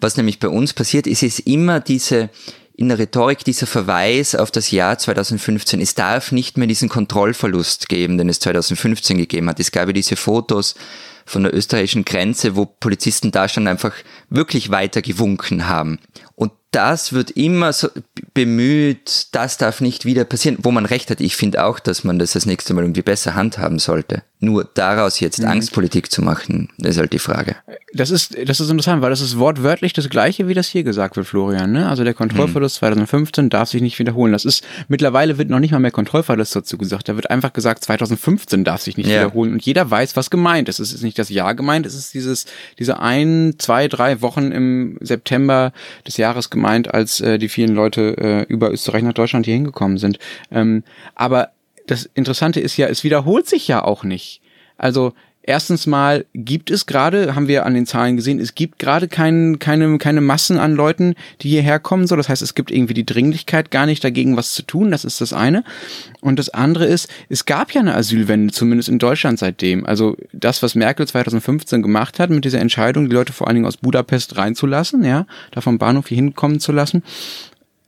Was 0.00 0.16
nämlich 0.16 0.38
bei 0.38 0.48
uns 0.48 0.72
passiert 0.72 1.06
ist, 1.06 1.22
ist 1.22 1.40
immer 1.40 1.80
diese, 1.80 2.30
in 2.76 2.88
der 2.88 2.98
Rhetorik 2.98 3.44
dieser 3.44 3.66
Verweis 3.66 4.34
auf 4.34 4.50
das 4.50 4.70
Jahr 4.70 4.98
2015. 4.98 5.80
Es 5.80 5.94
darf 5.94 6.32
nicht 6.32 6.56
mehr 6.56 6.68
diesen 6.68 6.88
Kontrollverlust 6.88 7.88
geben, 7.88 8.18
den 8.18 8.28
es 8.28 8.40
2015 8.40 9.18
gegeben 9.18 9.48
hat. 9.48 9.60
Es 9.60 9.72
gab 9.72 9.88
ja 9.88 9.92
diese 9.92 10.16
Fotos 10.16 10.76
von 11.26 11.42
der 11.42 11.54
österreichischen 11.54 12.04
Grenze, 12.04 12.56
wo 12.56 12.66
Polizisten 12.66 13.32
da 13.32 13.48
schon 13.48 13.68
einfach 13.68 13.92
wirklich 14.30 14.70
weiter 14.70 15.02
gewunken 15.02 15.68
haben. 15.68 15.98
Und 16.36 16.52
das 16.70 17.12
wird 17.12 17.32
immer 17.32 17.72
so 17.72 17.88
bemüht, 18.32 19.28
das 19.32 19.58
darf 19.58 19.80
nicht 19.80 20.04
wieder 20.04 20.24
passieren, 20.24 20.58
wo 20.62 20.70
man 20.70 20.86
recht 20.86 21.10
hat. 21.10 21.20
Ich 21.20 21.36
finde 21.36 21.64
auch, 21.64 21.80
dass 21.80 22.04
man 22.04 22.18
das 22.18 22.32
das 22.32 22.46
nächste 22.46 22.74
Mal 22.74 22.84
irgendwie 22.84 23.02
besser 23.02 23.34
handhaben 23.34 23.78
sollte. 23.78 24.22
Nur 24.42 24.64
daraus 24.72 25.20
jetzt 25.20 25.40
mhm. 25.40 25.48
Angstpolitik 25.48 26.10
zu 26.10 26.22
machen, 26.22 26.70
ist 26.78 26.98
halt 26.98 27.12
die 27.12 27.18
Frage. 27.18 27.56
Das 27.92 28.10
ist, 28.10 28.36
das 28.48 28.58
ist 28.58 28.70
interessant, 28.70 29.02
weil 29.02 29.10
das 29.10 29.20
ist 29.20 29.38
wortwörtlich 29.38 29.92
das 29.92 30.08
Gleiche, 30.08 30.48
wie 30.48 30.54
das 30.54 30.66
hier 30.66 30.82
gesagt 30.82 31.16
wird, 31.16 31.26
Florian. 31.26 31.72
Ne? 31.72 31.86
Also 31.86 32.04
der 32.04 32.14
Kontrollverlust 32.14 32.76
mhm. 32.76 32.86
2015 32.86 33.50
darf 33.50 33.68
sich 33.68 33.82
nicht 33.82 33.98
wiederholen. 33.98 34.32
Das 34.32 34.46
ist, 34.46 34.64
mittlerweile 34.88 35.36
wird 35.36 35.50
noch 35.50 35.58
nicht 35.58 35.72
mal 35.72 35.78
mehr 35.78 35.90
Kontrollverlust 35.90 36.56
dazu 36.56 36.78
gesagt. 36.78 37.10
Da 37.10 37.16
wird 37.16 37.28
einfach 37.28 37.52
gesagt, 37.52 37.84
2015 37.84 38.64
darf 38.64 38.80
sich 38.80 38.96
nicht 38.96 39.10
ja. 39.10 39.20
wiederholen. 39.20 39.52
Und 39.52 39.62
jeder 39.62 39.90
weiß, 39.90 40.16
was 40.16 40.30
gemeint 40.30 40.70
ist. 40.70 40.78
Es 40.78 40.94
ist 40.94 41.02
nicht 41.02 41.18
das 41.18 41.28
Jahr 41.28 41.54
gemeint, 41.54 41.84
es 41.84 41.94
ist 41.94 42.14
dieses, 42.14 42.46
diese 42.78 42.98
ein, 42.98 43.56
zwei, 43.58 43.88
drei 43.88 44.22
Wochen 44.22 44.52
im 44.52 44.96
September 45.02 45.74
des 46.06 46.16
Jahres 46.16 46.48
gemeint, 46.48 46.94
als 46.94 47.20
äh, 47.20 47.38
die 47.38 47.50
vielen 47.50 47.74
Leute 47.74 48.16
äh, 48.16 48.42
über 48.44 48.70
Österreich 48.70 49.02
nach 49.02 49.12
Deutschland 49.12 49.44
hier 49.44 49.54
hingekommen 49.54 49.98
sind. 49.98 50.18
Ähm, 50.50 50.82
aber 51.14 51.50
das 51.90 52.08
Interessante 52.14 52.60
ist 52.60 52.76
ja, 52.76 52.86
es 52.86 53.04
wiederholt 53.04 53.48
sich 53.48 53.68
ja 53.68 53.82
auch 53.82 54.04
nicht. 54.04 54.40
Also 54.76 55.12
Erstens 55.42 55.86
mal 55.86 56.26
gibt 56.34 56.70
es 56.70 56.84
gerade, 56.84 57.34
haben 57.34 57.48
wir 57.48 57.64
an 57.64 57.72
den 57.72 57.86
Zahlen 57.86 58.16
gesehen, 58.16 58.38
es 58.38 58.54
gibt 58.54 58.78
gerade 58.78 59.08
kein, 59.08 59.58
keine, 59.58 59.96
keine 59.96 60.20
Massen 60.20 60.58
an 60.58 60.74
Leuten, 60.74 61.14
die 61.40 61.48
hierher 61.48 61.78
kommen. 61.78 62.06
So, 62.06 62.14
das 62.14 62.28
heißt, 62.28 62.42
es 62.42 62.54
gibt 62.54 62.70
irgendwie 62.70 62.92
die 62.92 63.06
Dringlichkeit 63.06 63.70
gar 63.70 63.86
nicht 63.86 64.04
dagegen 64.04 64.36
was 64.36 64.52
zu 64.52 64.62
tun. 64.62 64.90
Das 64.90 65.04
ist 65.04 65.22
das 65.22 65.32
eine. 65.32 65.64
Und 66.20 66.38
das 66.38 66.50
andere 66.50 66.84
ist, 66.84 67.08
es 67.30 67.46
gab 67.46 67.72
ja 67.72 67.80
eine 67.80 67.94
Asylwende, 67.94 68.52
zumindest 68.52 68.90
in 68.90 68.98
Deutschland 68.98 69.38
seitdem. 69.38 69.86
Also 69.86 70.14
das, 70.34 70.62
was 70.62 70.74
Merkel 70.74 71.08
2015 71.08 71.80
gemacht 71.80 72.18
hat 72.18 72.28
mit 72.28 72.44
dieser 72.44 72.60
Entscheidung, 72.60 73.08
die 73.08 73.16
Leute 73.16 73.32
vor 73.32 73.46
allen 73.46 73.54
Dingen 73.54 73.66
aus 73.66 73.78
Budapest 73.78 74.36
reinzulassen, 74.36 75.02
ja, 75.04 75.26
da 75.52 75.62
vom 75.62 75.78
Bahnhof 75.78 76.08
hier 76.08 76.16
hinkommen 76.16 76.60
zu 76.60 76.70
lassen, 76.70 77.02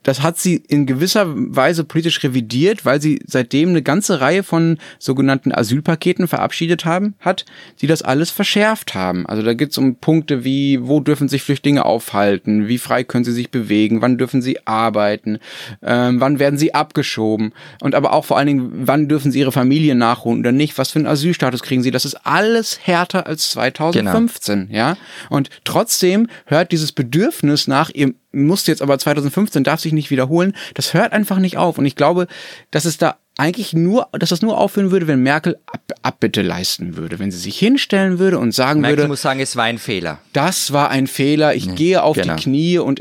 das 0.03 0.21
hat 0.21 0.37
sie 0.37 0.57
in 0.67 0.85
gewisser 0.85 1.25
Weise 1.33 1.83
politisch 1.83 2.23
revidiert, 2.23 2.85
weil 2.85 3.01
sie 3.01 3.19
seitdem 3.25 3.69
eine 3.69 3.81
ganze 3.81 4.21
Reihe 4.21 4.43
von 4.43 4.77
sogenannten 4.99 5.51
Asylpaketen 5.51 6.27
verabschiedet 6.27 6.85
haben, 6.85 7.15
hat, 7.19 7.45
die 7.81 7.87
das 7.87 8.01
alles 8.01 8.29
verschärft 8.29 8.93
haben. 8.95 9.25
Also 9.25 9.41
da 9.41 9.53
geht 9.53 9.71
es 9.71 9.77
um 9.77 9.95
Punkte 9.95 10.43
wie, 10.43 10.79
wo 10.81 10.99
dürfen 10.99 11.27
sich 11.27 11.41
Flüchtlinge 11.43 11.85
aufhalten, 11.85 12.67
wie 12.67 12.77
frei 12.77 13.03
können 13.03 13.23
sie 13.23 13.31
sich 13.31 13.49
bewegen, 13.49 14.01
wann 14.01 14.17
dürfen 14.17 14.41
sie 14.41 14.65
arbeiten, 14.67 15.39
ähm, 15.81 16.19
wann 16.19 16.39
werden 16.39 16.59
sie 16.59 16.73
abgeschoben 16.73 17.53
und 17.81 17.95
aber 17.95 18.13
auch 18.13 18.25
vor 18.25 18.37
allen 18.37 18.47
Dingen, 18.47 18.71
wann 18.73 19.07
dürfen 19.07 19.31
sie 19.31 19.39
ihre 19.39 19.51
Familie 19.51 19.95
nachholen 19.95 20.39
oder 20.39 20.51
nicht, 20.51 20.77
was 20.77 20.91
für 20.91 20.99
einen 20.99 21.07
Asylstatus 21.07 21.63
kriegen 21.63 21.81
sie. 21.81 21.91
Das 21.91 22.05
ist 22.05 22.15
alles 22.25 22.79
härter 22.83 23.25
als 23.25 23.51
2015, 23.51 24.67
genau. 24.67 24.77
ja. 24.77 24.97
Und 25.29 25.49
trotzdem 25.63 26.27
hört 26.45 26.71
dieses 26.71 26.91
Bedürfnis 26.91 27.67
nach, 27.67 27.89
ihr 27.89 28.13
musste 28.33 28.71
jetzt 28.71 28.81
aber 28.81 28.97
2015, 28.97 29.63
darf 29.63 29.79
sich 29.79 29.93
nicht 29.93 30.09
wiederholen. 30.09 30.53
Das 30.73 30.93
hört 30.93 31.13
einfach 31.13 31.39
nicht 31.39 31.57
auf. 31.57 31.77
Und 31.77 31.85
ich 31.85 31.95
glaube, 31.95 32.27
dass 32.71 32.85
es 32.85 32.97
da 32.97 33.17
eigentlich 33.37 33.73
nur, 33.73 34.07
dass 34.11 34.29
das 34.29 34.41
nur 34.41 34.57
aufhören 34.57 34.91
würde, 34.91 35.07
wenn 35.07 35.21
Merkel 35.21 35.57
Ab 35.65 35.81
Abbitte 36.03 36.41
leisten 36.41 36.97
würde, 36.97 37.17
wenn 37.19 37.31
sie 37.31 37.37
sich 37.37 37.57
hinstellen 37.57 38.19
würde 38.19 38.37
und 38.37 38.53
sagen 38.53 38.81
Merkel 38.81 38.97
würde. 38.97 39.07
muss 39.07 39.21
sagen, 39.21 39.39
es 39.39 39.55
war 39.55 39.63
ein 39.63 39.77
Fehler. 39.77 40.19
Das 40.33 40.73
war 40.73 40.89
ein 40.89 41.07
Fehler. 41.07 41.55
Ich 41.55 41.65
nee, 41.65 41.75
gehe 41.75 42.03
auf 42.03 42.17
genau. 42.17 42.35
die 42.35 42.43
Knie 42.43 42.77
und 42.77 42.99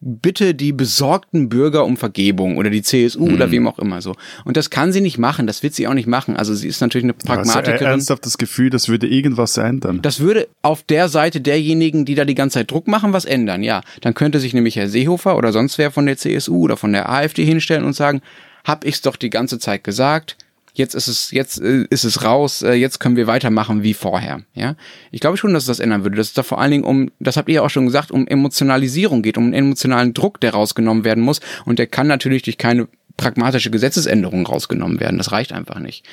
bitte 0.00 0.54
die 0.54 0.72
besorgten 0.72 1.50
Bürger 1.50 1.84
um 1.84 1.98
Vergebung 1.98 2.56
oder 2.56 2.70
die 2.70 2.80
CSU 2.80 3.26
mhm. 3.26 3.34
oder 3.34 3.50
wem 3.50 3.68
auch 3.68 3.78
immer 3.78 4.00
so. 4.00 4.14
Und 4.44 4.56
das 4.56 4.70
kann 4.70 4.92
sie 4.92 5.02
nicht 5.02 5.18
machen. 5.18 5.46
Das 5.46 5.62
wird 5.62 5.74
sie 5.74 5.86
auch 5.86 5.94
nicht 5.94 6.08
machen. 6.08 6.36
Also 6.36 6.54
sie 6.54 6.66
ist 6.66 6.80
natürlich 6.80 7.04
eine 7.04 7.12
Pragmatikerin. 7.12 7.72
Also 7.74 7.84
ernsthaft 7.84 8.24
das 8.24 8.38
Gefühl, 8.38 8.70
das 8.70 8.88
würde 8.88 9.06
irgendwas 9.06 9.58
ändern. 9.58 10.00
Das 10.00 10.20
würde 10.20 10.48
auf 10.62 10.82
der 10.82 11.08
Seite 11.08 11.42
derjenigen, 11.42 12.06
die 12.06 12.14
da 12.14 12.24
die 12.24 12.34
ganze 12.34 12.60
Zeit 12.60 12.70
Druck 12.70 12.88
machen, 12.88 13.12
was 13.12 13.26
ändern. 13.26 13.62
Ja, 13.62 13.82
dann 14.00 14.14
könnte 14.14 14.40
sich 14.40 14.54
nämlich 14.54 14.76
Herr 14.76 14.88
Seehofer 14.88 15.36
oder 15.36 15.52
sonst 15.52 15.76
wer 15.76 15.90
von 15.90 16.06
der 16.06 16.16
CSU 16.16 16.62
oder 16.62 16.78
von 16.78 16.92
der 16.92 17.10
AfD 17.10 17.44
hinstellen 17.44 17.84
und 17.84 17.92
sagen, 17.92 18.22
hab 18.66 18.84
ich's 18.84 19.00
doch 19.00 19.16
die 19.16 19.30
ganze 19.30 19.58
Zeit 19.58 19.84
gesagt. 19.84 20.36
Jetzt 20.74 20.94
ist 20.94 21.08
es, 21.08 21.30
jetzt 21.30 21.58
äh, 21.62 21.86
ist 21.88 22.04
es 22.04 22.22
raus, 22.22 22.60
äh, 22.60 22.74
jetzt 22.74 23.00
können 23.00 23.16
wir 23.16 23.26
weitermachen 23.26 23.82
wie 23.82 23.94
vorher. 23.94 24.42
Ja, 24.52 24.74
ich 25.10 25.20
glaube 25.20 25.38
schon, 25.38 25.54
dass 25.54 25.62
es 25.62 25.68
das 25.68 25.80
ändern 25.80 26.02
würde. 26.02 26.16
Dass 26.18 26.28
es 26.28 26.34
da 26.34 26.42
vor 26.42 26.60
allen 26.60 26.72
Dingen 26.72 26.84
um, 26.84 27.10
das 27.18 27.38
habt 27.38 27.48
ihr 27.48 27.54
ja 27.56 27.62
auch 27.62 27.70
schon 27.70 27.86
gesagt, 27.86 28.10
um 28.10 28.26
Emotionalisierung 28.26 29.22
geht, 29.22 29.38
um 29.38 29.44
einen 29.44 29.54
emotionalen 29.54 30.12
Druck, 30.12 30.38
der 30.40 30.52
rausgenommen 30.52 31.04
werden 31.04 31.24
muss. 31.24 31.40
Und 31.64 31.78
der 31.78 31.86
kann 31.86 32.08
natürlich 32.08 32.42
durch 32.42 32.58
keine 32.58 32.88
pragmatische 33.16 33.70
Gesetzesänderung 33.70 34.46
rausgenommen 34.46 35.00
werden. 35.00 35.16
Das 35.16 35.32
reicht 35.32 35.52
einfach 35.52 35.78
nicht. 35.78 36.04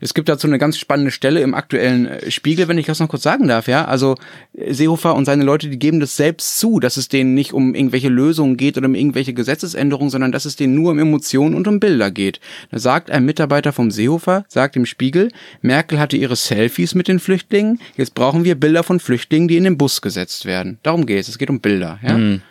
Es 0.00 0.14
gibt 0.14 0.28
dazu 0.28 0.46
eine 0.46 0.58
ganz 0.58 0.78
spannende 0.78 1.10
Stelle 1.10 1.40
im 1.40 1.54
aktuellen 1.54 2.06
äh, 2.06 2.30
Spiegel, 2.30 2.68
wenn 2.68 2.78
ich 2.78 2.86
das 2.86 3.00
noch 3.00 3.08
kurz 3.08 3.22
sagen 3.22 3.48
darf, 3.48 3.68
ja. 3.68 3.84
Also 3.84 4.16
äh, 4.56 4.72
Seehofer 4.72 5.14
und 5.14 5.24
seine 5.24 5.44
Leute, 5.44 5.68
die 5.68 5.78
geben 5.78 6.00
das 6.00 6.16
selbst 6.16 6.58
zu, 6.58 6.80
dass 6.80 6.96
es 6.96 7.08
denen 7.08 7.34
nicht 7.34 7.52
um 7.52 7.74
irgendwelche 7.74 8.08
Lösungen 8.08 8.56
geht 8.56 8.76
oder 8.76 8.86
um 8.86 8.94
irgendwelche 8.94 9.34
Gesetzesänderungen, 9.34 10.10
sondern 10.10 10.32
dass 10.32 10.44
es 10.44 10.56
denen 10.56 10.74
nur 10.74 10.92
um 10.92 10.98
Emotionen 10.98 11.54
und 11.54 11.68
um 11.68 11.80
Bilder 11.80 12.10
geht. 12.10 12.40
Da 12.70 12.78
sagt 12.78 13.10
ein 13.10 13.24
Mitarbeiter 13.24 13.72
vom 13.72 13.90
Seehofer, 13.90 14.44
sagt 14.48 14.76
im 14.76 14.86
Spiegel, 14.86 15.30
Merkel 15.62 15.98
hatte 15.98 16.16
ihre 16.16 16.36
Selfies 16.36 16.94
mit 16.94 17.08
den 17.08 17.18
Flüchtlingen, 17.18 17.80
jetzt 17.96 18.14
brauchen 18.14 18.44
wir 18.44 18.54
Bilder 18.54 18.82
von 18.82 19.00
Flüchtlingen, 19.00 19.48
die 19.48 19.56
in 19.56 19.64
den 19.64 19.78
Bus 19.78 20.02
gesetzt 20.02 20.46
werden. 20.46 20.78
Darum 20.82 21.06
geht 21.06 21.20
es. 21.20 21.28
Es 21.28 21.38
geht 21.38 21.50
um 21.50 21.60
Bilder, 21.60 21.98
ja. 22.02 22.18
Mhm. 22.18 22.42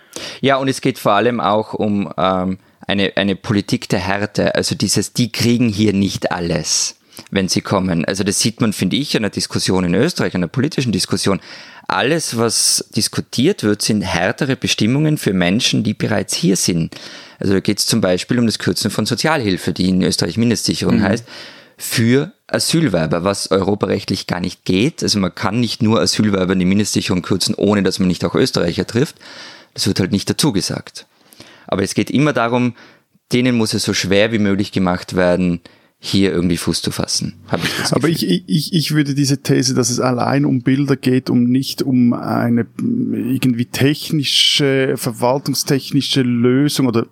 Ja, 0.42 0.58
und 0.58 0.68
es 0.68 0.82
geht 0.82 1.00
vor 1.00 1.14
allem 1.14 1.40
auch 1.40 1.74
um 1.74 2.12
ähm, 2.18 2.60
eine, 2.88 3.14
eine 3.16 3.36
Politik 3.36 3.90
der 3.90 4.00
Härte. 4.00 4.56
Also 4.56 4.76
dieses, 4.76 5.14
die 5.14 5.32
kriegen 5.32 5.70
hier 5.70 5.94
nicht 5.94 6.32
alles, 6.32 6.98
wenn 7.32 7.48
sie 7.48 7.62
kommen. 7.62 8.06
Also 8.06 8.24
das 8.24 8.40
sieht 8.40 8.62
man, 8.62 8.74
finde 8.74 8.96
ich, 8.96 9.16
an 9.16 9.24
der 9.24 9.32
Diskussion 9.32 9.84
in 9.84 9.94
Österreich, 9.94 10.36
an 10.36 10.42
der 10.42 10.48
politischen 10.48 10.92
Diskussion. 10.92 11.40
Alles, 11.88 12.38
was 12.38 12.90
diskutiert 12.96 13.64
wird, 13.64 13.82
sind 13.82 14.02
härtere 14.02 14.56
Bestimmungen 14.56 15.18
für 15.18 15.34
Menschen, 15.34 15.84
die 15.84 15.94
bereits 15.94 16.34
hier 16.34 16.56
sind. 16.56 16.96
Also 17.40 17.54
da 17.54 17.60
geht 17.60 17.80
es 17.80 17.86
zum 17.86 18.02
Beispiel 18.02 18.40
um 18.40 18.46
das 18.46 18.60
Kürzen 18.60 18.90
von 18.90 19.06
Sozialhilfe, 19.06 19.74
die 19.74 19.90
in 19.90 20.02
Österreich 20.02 20.38
Mindestsicherung 20.38 21.00
mhm. 21.00 21.04
heißt, 21.04 21.26
für 21.78 22.32
Asylwerber, 22.48 23.24
was 23.24 23.52
europarechtlich 23.52 24.28
gar 24.28 24.40
nicht 24.40 24.64
geht. 24.64 25.04
Also 25.04 25.20
man 25.20 25.36
kann 25.36 25.60
nicht 25.60 25.82
nur 25.82 26.00
Asylwerber 26.00 26.54
in 26.54 26.60
die 26.60 26.66
Mindestsicherung 26.66 27.22
kürzen, 27.22 27.56
ohne 27.56 27.84
dass 27.84 28.00
man 28.00 28.08
nicht 28.08 28.24
auch 28.24 28.36
Österreicher 28.36 28.88
trifft. 28.88 29.16
Das 29.74 29.88
wird 29.88 30.00
halt 30.00 30.12
nicht 30.12 30.30
dazu 30.30 30.54
gesagt. 30.54 31.06
Aber 31.68 31.84
es 31.84 31.96
geht 31.96 32.12
immer 32.12 32.34
darum, 32.34 32.76
denen 33.32 33.56
muss 33.56 33.74
es 33.74 33.84
so 33.84 33.94
schwer 33.94 34.32
wie 34.32 34.40
möglich 34.40 34.72
gemacht 34.72 35.16
werden, 35.16 35.62
hier 36.06 36.34
irgendwie 36.34 36.58
Fuß 36.58 36.82
zu 36.82 36.92
fassen. 36.92 37.36
Ich 37.86 37.94
Aber 37.94 38.10
ich, 38.10 38.28
ich, 38.30 38.74
ich 38.74 38.92
würde 38.92 39.16
diese 39.16 39.42
These, 39.42 39.74
dass 39.74 39.90
es 39.90 40.02
allein 40.02 40.44
um 40.44 40.62
Bilder 40.62 40.98
geht, 40.98 41.30
um 41.30 41.46
nicht 41.46 41.82
um 41.82 42.12
eine 42.12 42.68
irgendwie 42.78 43.68
technische, 43.68 44.96
verwaltungstechnische 44.98 46.22
Lösung 46.22 46.88
oder 46.88 47.08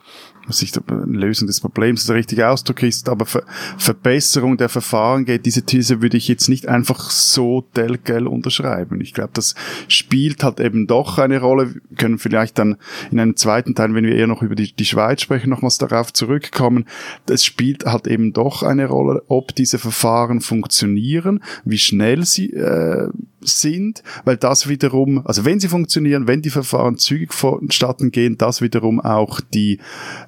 was 0.47 0.61
ich 0.61 0.71
Lösung 1.05 1.47
des 1.47 1.61
Problems 1.61 2.05
der 2.05 2.15
richtige 2.15 2.49
Ausdruck 2.49 2.83
ist, 2.83 3.09
aber 3.09 3.25
Ver 3.25 3.43
Verbesserung 3.77 4.57
der 4.57 4.69
Verfahren 4.69 5.25
geht, 5.25 5.45
diese 5.45 5.63
These 5.63 6.01
würde 6.01 6.17
ich 6.17 6.27
jetzt 6.27 6.49
nicht 6.49 6.67
einfach 6.67 7.09
so 7.09 7.61
telgel 7.73 8.27
unterschreiben. 8.27 9.01
Ich 9.01 9.13
glaube, 9.13 9.31
das 9.33 9.55
spielt 9.87 10.43
halt 10.43 10.59
eben 10.59 10.87
doch 10.87 11.17
eine 11.17 11.39
Rolle. 11.39 11.75
Wir 11.75 11.97
können 11.97 12.19
vielleicht 12.19 12.59
dann 12.59 12.77
in 13.11 13.19
einem 13.19 13.35
zweiten 13.35 13.75
Teil, 13.75 13.93
wenn 13.93 14.05
wir 14.05 14.15
eher 14.15 14.27
noch 14.27 14.41
über 14.41 14.55
die, 14.55 14.73
die 14.73 14.85
Schweiz 14.85 15.21
sprechen, 15.21 15.49
nochmals 15.49 15.77
darauf 15.77 16.13
zurückkommen. 16.13 16.85
Es 17.27 17.45
spielt 17.45 17.85
halt 17.85 18.07
eben 18.07 18.33
doch 18.33 18.63
eine 18.63 18.87
Rolle, 18.87 19.23
ob 19.27 19.55
diese 19.55 19.79
Verfahren 19.79 20.41
funktionieren, 20.41 21.43
wie 21.65 21.77
schnell 21.77 22.25
sie 22.25 22.53
äh, 22.53 23.09
sind, 23.41 24.03
weil 24.23 24.37
das 24.37 24.67
wiederum, 24.67 25.25
also 25.25 25.45
wenn 25.45 25.59
sie 25.59 25.67
funktionieren, 25.67 26.27
wenn 26.27 26.41
die 26.41 26.49
Verfahren 26.49 26.97
zügig 26.97 27.33
vonstatten 27.33 28.11
gehen, 28.11 28.37
das 28.37 28.61
wiederum 28.61 28.99
auch 28.99 29.41
die, 29.41 29.79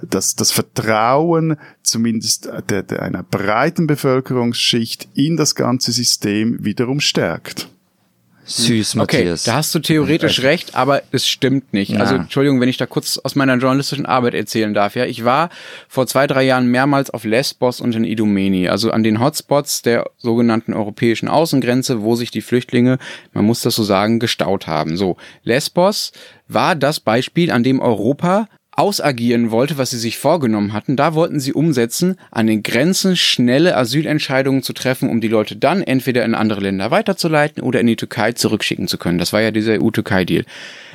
das, 0.10 0.36
das 0.36 0.52
Vertrauen 0.52 1.58
zumindest 1.82 2.50
der, 2.70 2.84
der 2.84 3.02
einer 3.02 3.24
breiten 3.24 3.88
Bevölkerungsschicht 3.88 5.08
in 5.13 5.38
das 5.38 5.56
ganze 5.56 5.92
System 5.92 6.63
wiederum 6.63 7.00
stärkt. 7.00 7.70
Süß, 8.46 8.96
Matthias. 8.96 9.44
Okay, 9.44 9.52
da 9.52 9.58
hast 9.58 9.74
du 9.74 9.80
theoretisch 9.80 10.39
äh, 10.39 10.48
recht, 10.48 10.76
aber 10.76 11.02
es 11.12 11.28
stimmt 11.28 11.74
nicht. 11.74 11.92
Ja. 11.92 12.00
Also 12.00 12.16
Entschuldigung, 12.16 12.60
wenn 12.60 12.68
ich 12.68 12.78
da 12.78 12.86
kurz 12.86 13.18
aus 13.18 13.36
meiner 13.36 13.56
journalistischen 13.56 14.06
Arbeit 14.06 14.34
erzählen 14.34 14.74
darf. 14.74 14.96
Ja, 14.96 15.06
ich 15.06 15.24
war 15.24 15.50
vor 15.88 16.08
zwei, 16.08 16.28
drei 16.28 16.44
Jahren 16.44 16.68
mehrmals 16.68 17.10
auf 17.10 17.24
Lesbos 17.24 17.80
und 17.80 17.96
in 17.96 18.04
Idomeni, 18.04 18.68
also 18.68 18.92
an 18.92 19.04
den 19.04 19.22
Hotspots 19.22 19.82
der 19.82 20.10
sogenannten 20.18 20.74
europäischen 20.74 21.30
Außengrenze, 21.30 22.02
wo 22.02 22.16
sich 22.16 22.32
die 22.32 22.42
Flüchtlinge, 22.42 22.98
man 23.32 23.46
muss 23.46 23.62
das 23.62 23.76
so 23.76 23.84
sagen, 23.84 24.20
gestaut 24.20 24.68
haben. 24.68 24.98
So, 24.98 25.16
Lesbos 25.44 26.12
war 26.48 26.76
das 26.76 27.00
Beispiel, 27.00 27.50
an 27.50 27.63
dem 27.63 27.80
Europa 27.80 28.50
ausagieren 28.75 29.51
wollte, 29.51 29.77
was 29.77 29.91
sie 29.91 29.97
sich 29.97 30.17
vorgenommen 30.17 30.73
hatten. 30.73 30.95
Da 30.95 31.13
wollten 31.13 31.39
sie 31.39 31.53
umsetzen, 31.53 32.15
an 32.31 32.47
den 32.47 32.63
Grenzen 32.63 33.15
schnelle 33.15 33.77
Asylentscheidungen 33.77 34.63
zu 34.63 34.73
treffen, 34.73 35.09
um 35.09 35.21
die 35.21 35.27
Leute 35.27 35.55
dann 35.55 35.83
entweder 35.83 36.25
in 36.25 36.33
andere 36.33 36.62
Länder 36.62 36.89
weiterzuleiten 36.89 37.62
oder 37.62 37.79
in 37.79 37.88
die 37.88 37.95
Türkei 37.95 38.31
zurückschicken 38.31 38.88
zu 38.88 38.97
können. 38.97 39.19
Das 39.19 39.31
war 39.31 39.41
ja 39.41 39.51
dieser 39.51 39.81
EU-Türkei-Deal. 39.81 40.45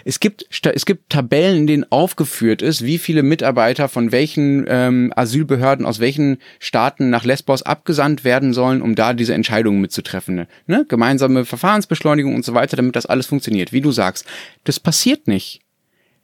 Es 0.05 0.21
gibt, 0.21 0.47
es 0.51 0.87
gibt 0.87 1.11
Tabellen, 1.11 1.59
in 1.59 1.67
denen 1.67 1.93
aufgeführt 1.93 2.63
ist, 2.63 2.85
wie 2.85 2.99
viele 2.99 3.23
Mitarbeiter 3.23 3.89
von 3.89 4.11
welchen 4.11 4.65
ähm, 4.69 5.13
Asylbehörden 5.15 5.85
aus 5.85 6.01
welchen 6.01 6.39
Staaten 6.59 7.11
nach 7.11 7.25
Lesbos 7.25 7.63
abgesandt 7.63 8.25
werden 8.25 8.55
sollen, 8.55 8.81
um 8.81 8.95
da 8.95 9.13
diese 9.13 9.35
Entscheidungen 9.35 9.81
mitzutreffen. 9.81 10.47
Ne? 10.67 10.87
Gemeinsame 10.89 11.45
Verfahrensbeschleunigung 11.45 12.35
und 12.35 12.45
so 12.45 12.55
weiter, 12.55 12.77
damit 12.77 12.97
das 12.97 13.07
alles 13.07 13.27
funktioniert. 13.27 13.73
Wie 13.73 13.83
du 13.83 13.93
sagst, 13.93 14.25
das 14.65 14.81
passiert 14.81 15.29
nicht. 15.29 15.61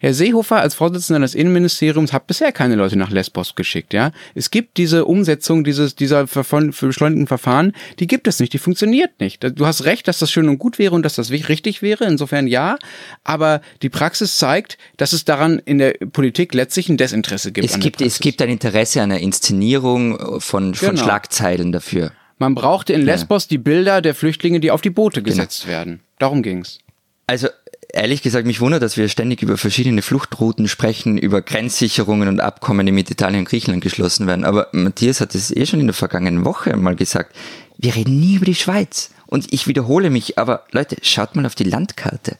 Herr 0.04 0.12
Seehofer 0.12 0.60
als 0.60 0.74
Vorsitzender 0.74 1.20
des 1.20 1.34
Innenministeriums 1.34 2.12
hat 2.12 2.26
bisher 2.26 2.52
keine 2.52 2.74
Leute 2.74 2.98
nach 2.98 3.08
Lesbos 3.08 3.54
geschickt, 3.54 3.94
ja. 3.94 4.12
Es 4.34 4.50
gibt 4.50 4.76
diese 4.76 5.06
Umsetzung 5.06 5.64
dieses, 5.64 5.94
dieser 5.94 6.26
beschleunigten 6.26 7.26
Verfahren, 7.26 7.72
die 7.98 8.06
gibt 8.06 8.28
es 8.28 8.38
nicht, 8.38 8.52
die 8.52 8.58
funktioniert 8.58 9.18
nicht. 9.18 9.42
Du 9.42 9.64
hast 9.64 9.86
recht, 9.86 10.06
dass 10.06 10.18
das 10.18 10.30
schön 10.30 10.50
und 10.50 10.58
gut 10.58 10.78
wäre 10.78 10.94
und 10.94 11.04
dass 11.04 11.14
das 11.14 11.30
richtig 11.30 11.80
wäre, 11.80 12.04
insofern 12.04 12.46
ja. 12.48 12.76
Aber 13.24 13.62
die 13.80 13.88
Praxis 13.88 14.36
zeigt, 14.36 14.76
dass 14.98 15.14
es 15.14 15.24
daran 15.24 15.58
in 15.58 15.78
der 15.78 15.94
Politik 16.12 16.52
letztlich 16.52 16.90
ein 16.90 16.98
Desinteresse 16.98 17.50
gibt. 17.50 17.66
Es 17.66 17.80
gibt, 17.80 18.02
es 18.02 18.18
gibt 18.18 18.42
ein 18.42 18.50
Interesse 18.50 19.00
an 19.00 19.08
der 19.08 19.20
Inszenierung 19.20 20.38
von, 20.38 20.74
von 20.74 20.90
genau. 20.90 21.02
Schlagzeilen 21.02 21.72
dafür. 21.72 22.12
Man 22.36 22.54
brauchte 22.54 22.92
in 22.92 23.06
Lesbos 23.06 23.44
ja. 23.44 23.48
die 23.52 23.58
Bilder 23.58 24.02
der 24.02 24.14
Flüchtlinge, 24.14 24.60
die 24.60 24.70
auf 24.70 24.82
die 24.82 24.90
Boote 24.90 25.22
genau. 25.22 25.34
gesetzt 25.34 25.62
genau. 25.62 25.72
werden. 25.72 26.00
Darum 26.18 26.42
ging's. 26.42 26.80
Also 27.26 27.48
ehrlich 27.94 28.22
gesagt 28.22 28.46
mich 28.46 28.60
wundert, 28.60 28.82
dass 28.82 28.96
wir 28.96 29.08
ständig 29.08 29.42
über 29.42 29.56
verschiedene 29.56 30.02
Fluchtrouten 30.02 30.68
sprechen, 30.68 31.16
über 31.16 31.42
Grenzsicherungen 31.42 32.28
und 32.28 32.40
Abkommen, 32.40 32.86
die 32.86 32.92
mit 32.92 33.10
Italien 33.10 33.40
und 33.40 33.48
Griechenland 33.48 33.82
geschlossen 33.82 34.26
werden. 34.26 34.44
Aber 34.44 34.68
Matthias 34.72 35.20
hat 35.20 35.34
es 35.34 35.50
eh 35.50 35.66
schon 35.66 35.80
in 35.80 35.86
der 35.86 35.94
vergangenen 35.94 36.44
Woche 36.44 36.76
mal 36.76 36.96
gesagt. 36.96 37.34
Wir 37.78 37.94
reden 37.94 38.20
nie 38.20 38.36
über 38.36 38.46
die 38.46 38.54
Schweiz. 38.54 39.10
Und 39.26 39.52
ich 39.52 39.66
wiederhole 39.66 40.10
mich, 40.10 40.38
aber 40.38 40.64
Leute, 40.70 40.96
schaut 41.02 41.34
mal 41.34 41.46
auf 41.46 41.54
die 41.54 41.64
Landkarte. 41.64 42.36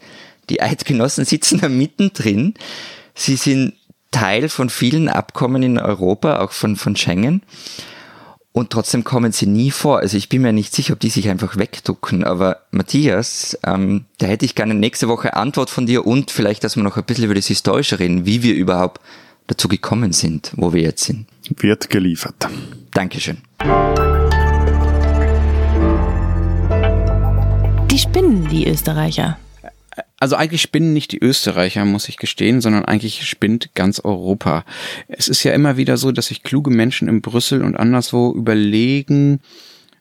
Die 0.51 0.61
Eidgenossen 0.61 1.25
sitzen 1.25 1.61
da 1.61 1.69
mittendrin. 1.69 2.55
Sie 3.15 3.37
sind 3.37 3.75
Teil 4.11 4.49
von 4.49 4.71
vielen 4.71 5.09
Abkommen 5.09 5.63
in 5.63 5.79
Europa, 5.79 6.41
auch 6.41 6.53
von, 6.53 6.77
von 6.77 6.95
Schengen 6.95 7.43
und 8.57 8.71
trotzdem 8.71 9.03
kommen 9.03 9.33
sie 9.33 9.47
nie 9.47 9.73
vor. 9.73 9.99
Also 9.99 10.17
ich 10.17 10.29
bin 10.29 10.43
mir 10.43 10.53
nicht 10.53 10.73
sicher, 10.73 10.93
ob 10.93 11.01
die 11.01 11.11
sich 11.11 11.29
einfach 11.29 11.57
wegducken. 11.57 12.23
Aber 12.23 12.61
Matthias, 12.71 13.59
ähm, 13.67 14.05
da 14.19 14.29
hätte 14.29 14.45
ich 14.45 14.55
gerne 14.55 14.75
nächste 14.75 15.09
Woche 15.09 15.35
Antwort 15.35 15.71
von 15.71 15.87
dir 15.87 16.07
und 16.07 16.31
vielleicht, 16.31 16.63
dass 16.63 16.77
wir 16.77 16.85
noch 16.85 16.97
ein 16.97 17.03
bisschen 17.03 17.25
über 17.25 17.35
das 17.35 17.49
Historische 17.49 17.99
reden, 17.99 18.27
wie 18.27 18.45
wir 18.45 18.55
überhaupt 18.55 19.01
dazu 19.49 19.67
gekommen 19.67 20.13
sind, 20.13 20.53
wo 20.55 20.73
wir 20.73 20.83
jetzt 20.83 21.03
sind. 21.03 21.27
Wird 21.57 21.91
geliefert. 21.91 22.47
Dankeschön. 22.93 23.39
Die 27.91 27.99
spinnen, 27.99 28.49
die 28.51 28.69
Österreicher 28.69 29.37
also 30.25 30.37
eigentlich 30.37 30.63
spinnen 30.63 30.95
nicht 30.95 31.13
die 31.13 31.23
Österreicher, 31.23 31.85
muss 31.85 32.09
ich 32.09 32.17
gestehen, 32.17 32.63
sondern 32.63 32.87
eigentlich 32.87 33.29
spinnt 33.29 33.75
ganz 33.75 34.01
Europa. 34.01 34.65
Es 35.07 35.29
ist 35.29 35.45
ja 35.45 35.53
immer 35.53 35.77
wieder 35.77 35.99
so, 35.99 36.13
dass 36.13 36.29
sich 36.29 36.43
kluge 36.43 36.71
Menschen 36.71 37.09
in 37.09 37.21
Brüssel 37.21 37.63
und 37.63 37.77
anderswo 37.77 38.33
überlegen, 38.33 39.41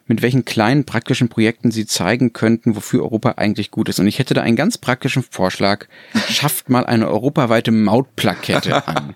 mit 0.08 0.22
welchen 0.22 0.46
kleinen 0.46 0.86
praktischen 0.86 1.30
Projekten 1.30 1.72
sie 1.72 1.86
zeigen 1.86 2.34
könnten, 2.34 2.76
wofür 2.76 3.04
Europa 3.04 3.34
eigentlich 3.38 3.72
gut 3.72 3.89
ist. 3.89 4.00
Und 4.00 4.08
ich 4.08 4.20
hätte 4.20 4.34
da 4.34 4.42
einen 4.42 4.56
ganz 4.56 4.78
praktischen 4.78 5.24
Vorschlag. 5.24 5.88
Schafft 6.30 6.70
mal 6.70 6.86
eine 6.86 7.08
europaweite 7.08 7.72
Mautplakette 7.72 8.88
an. 8.88 9.16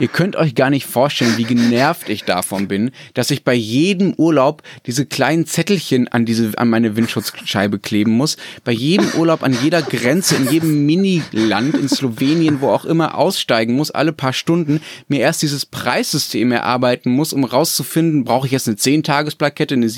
Ihr 0.00 0.08
könnt 0.08 0.36
euch 0.36 0.54
gar 0.54 0.70
nicht 0.70 0.86
vorstellen, 0.86 1.36
wie 1.38 1.44
genervt 1.44 2.08
ich 2.08 2.22
davon 2.22 2.68
bin, 2.68 2.92
dass 3.14 3.32
ich 3.32 3.42
bei 3.42 3.54
jedem 3.54 4.14
Urlaub 4.14 4.62
diese 4.86 5.06
kleinen 5.06 5.44
Zettelchen 5.44 6.06
an 6.06 6.24
diese, 6.24 6.56
an 6.56 6.70
meine 6.70 6.94
Windschutzscheibe 6.94 7.80
kleben 7.80 8.12
muss. 8.12 8.36
Bei 8.62 8.70
jedem 8.70 9.08
Urlaub 9.14 9.42
an 9.42 9.56
jeder 9.60 9.82
Grenze, 9.82 10.36
in 10.36 10.50
jedem 10.50 10.86
Miniland, 10.86 11.74
in 11.74 11.88
Slowenien, 11.88 12.60
wo 12.60 12.68
auch 12.68 12.84
immer 12.84 13.16
aussteigen 13.16 13.74
muss, 13.74 13.90
alle 13.90 14.12
paar 14.12 14.32
Stunden, 14.32 14.80
mir 15.08 15.18
erst 15.18 15.42
dieses 15.42 15.66
Preissystem 15.66 16.52
erarbeiten 16.52 17.10
muss, 17.10 17.32
um 17.32 17.42
rauszufinden, 17.42 18.22
brauche 18.22 18.46
ich 18.46 18.52
jetzt 18.52 18.68
eine 18.68 18.76
10-Tages-Plakette, 18.76 19.74
eine 19.74 19.88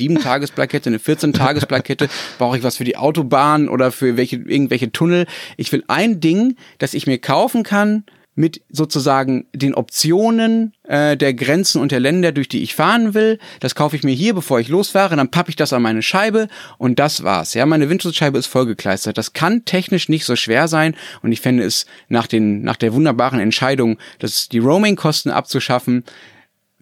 7-Tages-Plakette, 0.40 0.88
eine 0.88 0.98
14-Tages-Plakette, 0.98 2.08
brauche 2.38 2.58
ich 2.58 2.62
was 2.62 2.76
für 2.76 2.84
die 2.84 2.96
Autobahn 2.96 3.68
oder 3.68 3.92
für 3.92 4.16
welche, 4.16 4.36
irgendwelche 4.36 4.92
Tunnel. 4.92 5.26
Ich 5.56 5.72
will 5.72 5.84
ein 5.88 6.20
Ding, 6.20 6.56
das 6.78 6.94
ich 6.94 7.06
mir 7.06 7.18
kaufen 7.18 7.62
kann, 7.62 8.04
mit 8.36 8.62
sozusagen 8.70 9.46
den 9.52 9.74
Optionen 9.74 10.72
äh, 10.84 11.16
der 11.16 11.34
Grenzen 11.34 11.80
und 11.80 11.92
der 11.92 12.00
Länder, 12.00 12.32
durch 12.32 12.48
die 12.48 12.62
ich 12.62 12.74
fahren 12.74 13.12
will. 13.12 13.38
Das 13.58 13.74
kaufe 13.74 13.96
ich 13.96 14.02
mir 14.02 14.14
hier, 14.14 14.34
bevor 14.34 14.60
ich 14.60 14.68
losfahre, 14.68 15.16
dann 15.16 15.30
pappe 15.30 15.50
ich 15.50 15.56
das 15.56 15.72
an 15.72 15.82
meine 15.82 16.00
Scheibe 16.00 16.48
und 16.78 16.98
das 16.98 17.22
war's. 17.22 17.54
Ja, 17.54 17.66
meine 17.66 17.90
Windschutzscheibe 17.90 18.38
ist 18.38 18.46
vollgekleistert. 18.46 19.18
Das 19.18 19.32
kann 19.32 19.64
technisch 19.64 20.08
nicht 20.08 20.24
so 20.24 20.36
schwer 20.36 20.68
sein 20.68 20.94
und 21.22 21.32
ich 21.32 21.40
fände 21.40 21.64
es 21.64 21.86
nach 22.08 22.26
den 22.26 22.62
nach 22.62 22.76
der 22.76 22.94
wunderbaren 22.94 23.40
Entscheidung, 23.40 23.98
dass 24.20 24.48
die 24.48 24.58
Roaming-Kosten 24.58 25.30
abzuschaffen, 25.30 26.04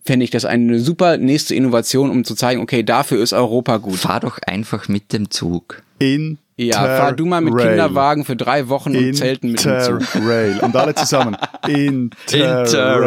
fände 0.08 0.24
ich 0.24 0.30
das 0.30 0.44
eine 0.46 0.80
super 0.80 1.18
nächste 1.18 1.54
Innovation, 1.54 2.10
um 2.10 2.24
zu 2.24 2.34
zeigen, 2.34 2.62
okay, 2.62 2.82
dafür 2.82 3.22
ist 3.22 3.34
Europa 3.34 3.76
gut. 3.76 3.96
Fahr 3.96 4.20
doch 4.20 4.38
einfach 4.46 4.88
mit 4.88 5.12
dem 5.12 5.30
Zug. 5.30 5.82
In 5.98 6.38
Ja, 6.56 6.78
fahr 6.78 7.12
du 7.12 7.26
mal 7.26 7.42
mit 7.42 7.54
Kinderwagen 7.58 8.24
für 8.24 8.34
drei 8.34 8.70
Wochen 8.70 8.96
und 8.96 9.12
Zelten 9.14 9.52
mit 9.52 9.62
dem 9.62 9.80
Zug. 9.80 10.00
Interrail. 10.00 10.60
Und 10.60 10.74
alle 10.74 10.94
zusammen. 10.94 11.36
Interrail. 11.68 13.06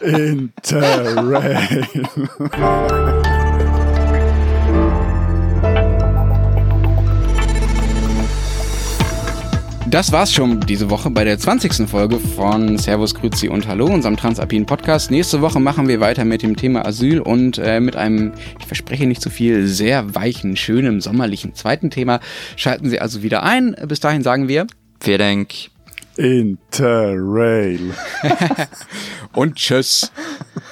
Interrail. 0.00 1.88
Das 9.92 10.10
war's 10.10 10.32
schon 10.32 10.58
diese 10.60 10.88
Woche 10.88 11.10
bei 11.10 11.22
der 11.22 11.38
20. 11.38 11.86
Folge 11.86 12.18
von 12.18 12.78
Servus, 12.78 13.14
Grüzi 13.14 13.48
und 13.48 13.68
Hallo, 13.68 13.84
unserem 13.84 14.16
Transalpinen 14.16 14.64
Podcast. 14.64 15.10
Nächste 15.10 15.42
Woche 15.42 15.60
machen 15.60 15.86
wir 15.86 16.00
weiter 16.00 16.24
mit 16.24 16.42
dem 16.42 16.56
Thema 16.56 16.86
Asyl 16.86 17.20
und 17.20 17.58
äh, 17.58 17.78
mit 17.78 17.94
einem, 17.94 18.32
ich 18.58 18.64
verspreche 18.64 19.06
nicht 19.06 19.20
zu 19.20 19.28
viel, 19.28 19.66
sehr 19.66 20.14
weichen, 20.14 20.56
schönen, 20.56 21.02
sommerlichen 21.02 21.54
zweiten 21.54 21.90
Thema. 21.90 22.20
Schalten 22.56 22.88
Sie 22.88 23.00
also 23.00 23.22
wieder 23.22 23.42
ein. 23.42 23.76
Bis 23.86 24.00
dahin 24.00 24.22
sagen 24.22 24.48
wir 24.48 24.66
Vielen 24.98 25.18
Dank. 25.18 25.52
Interrail. 26.16 27.92
und 29.34 29.56
tschüss. 29.56 30.10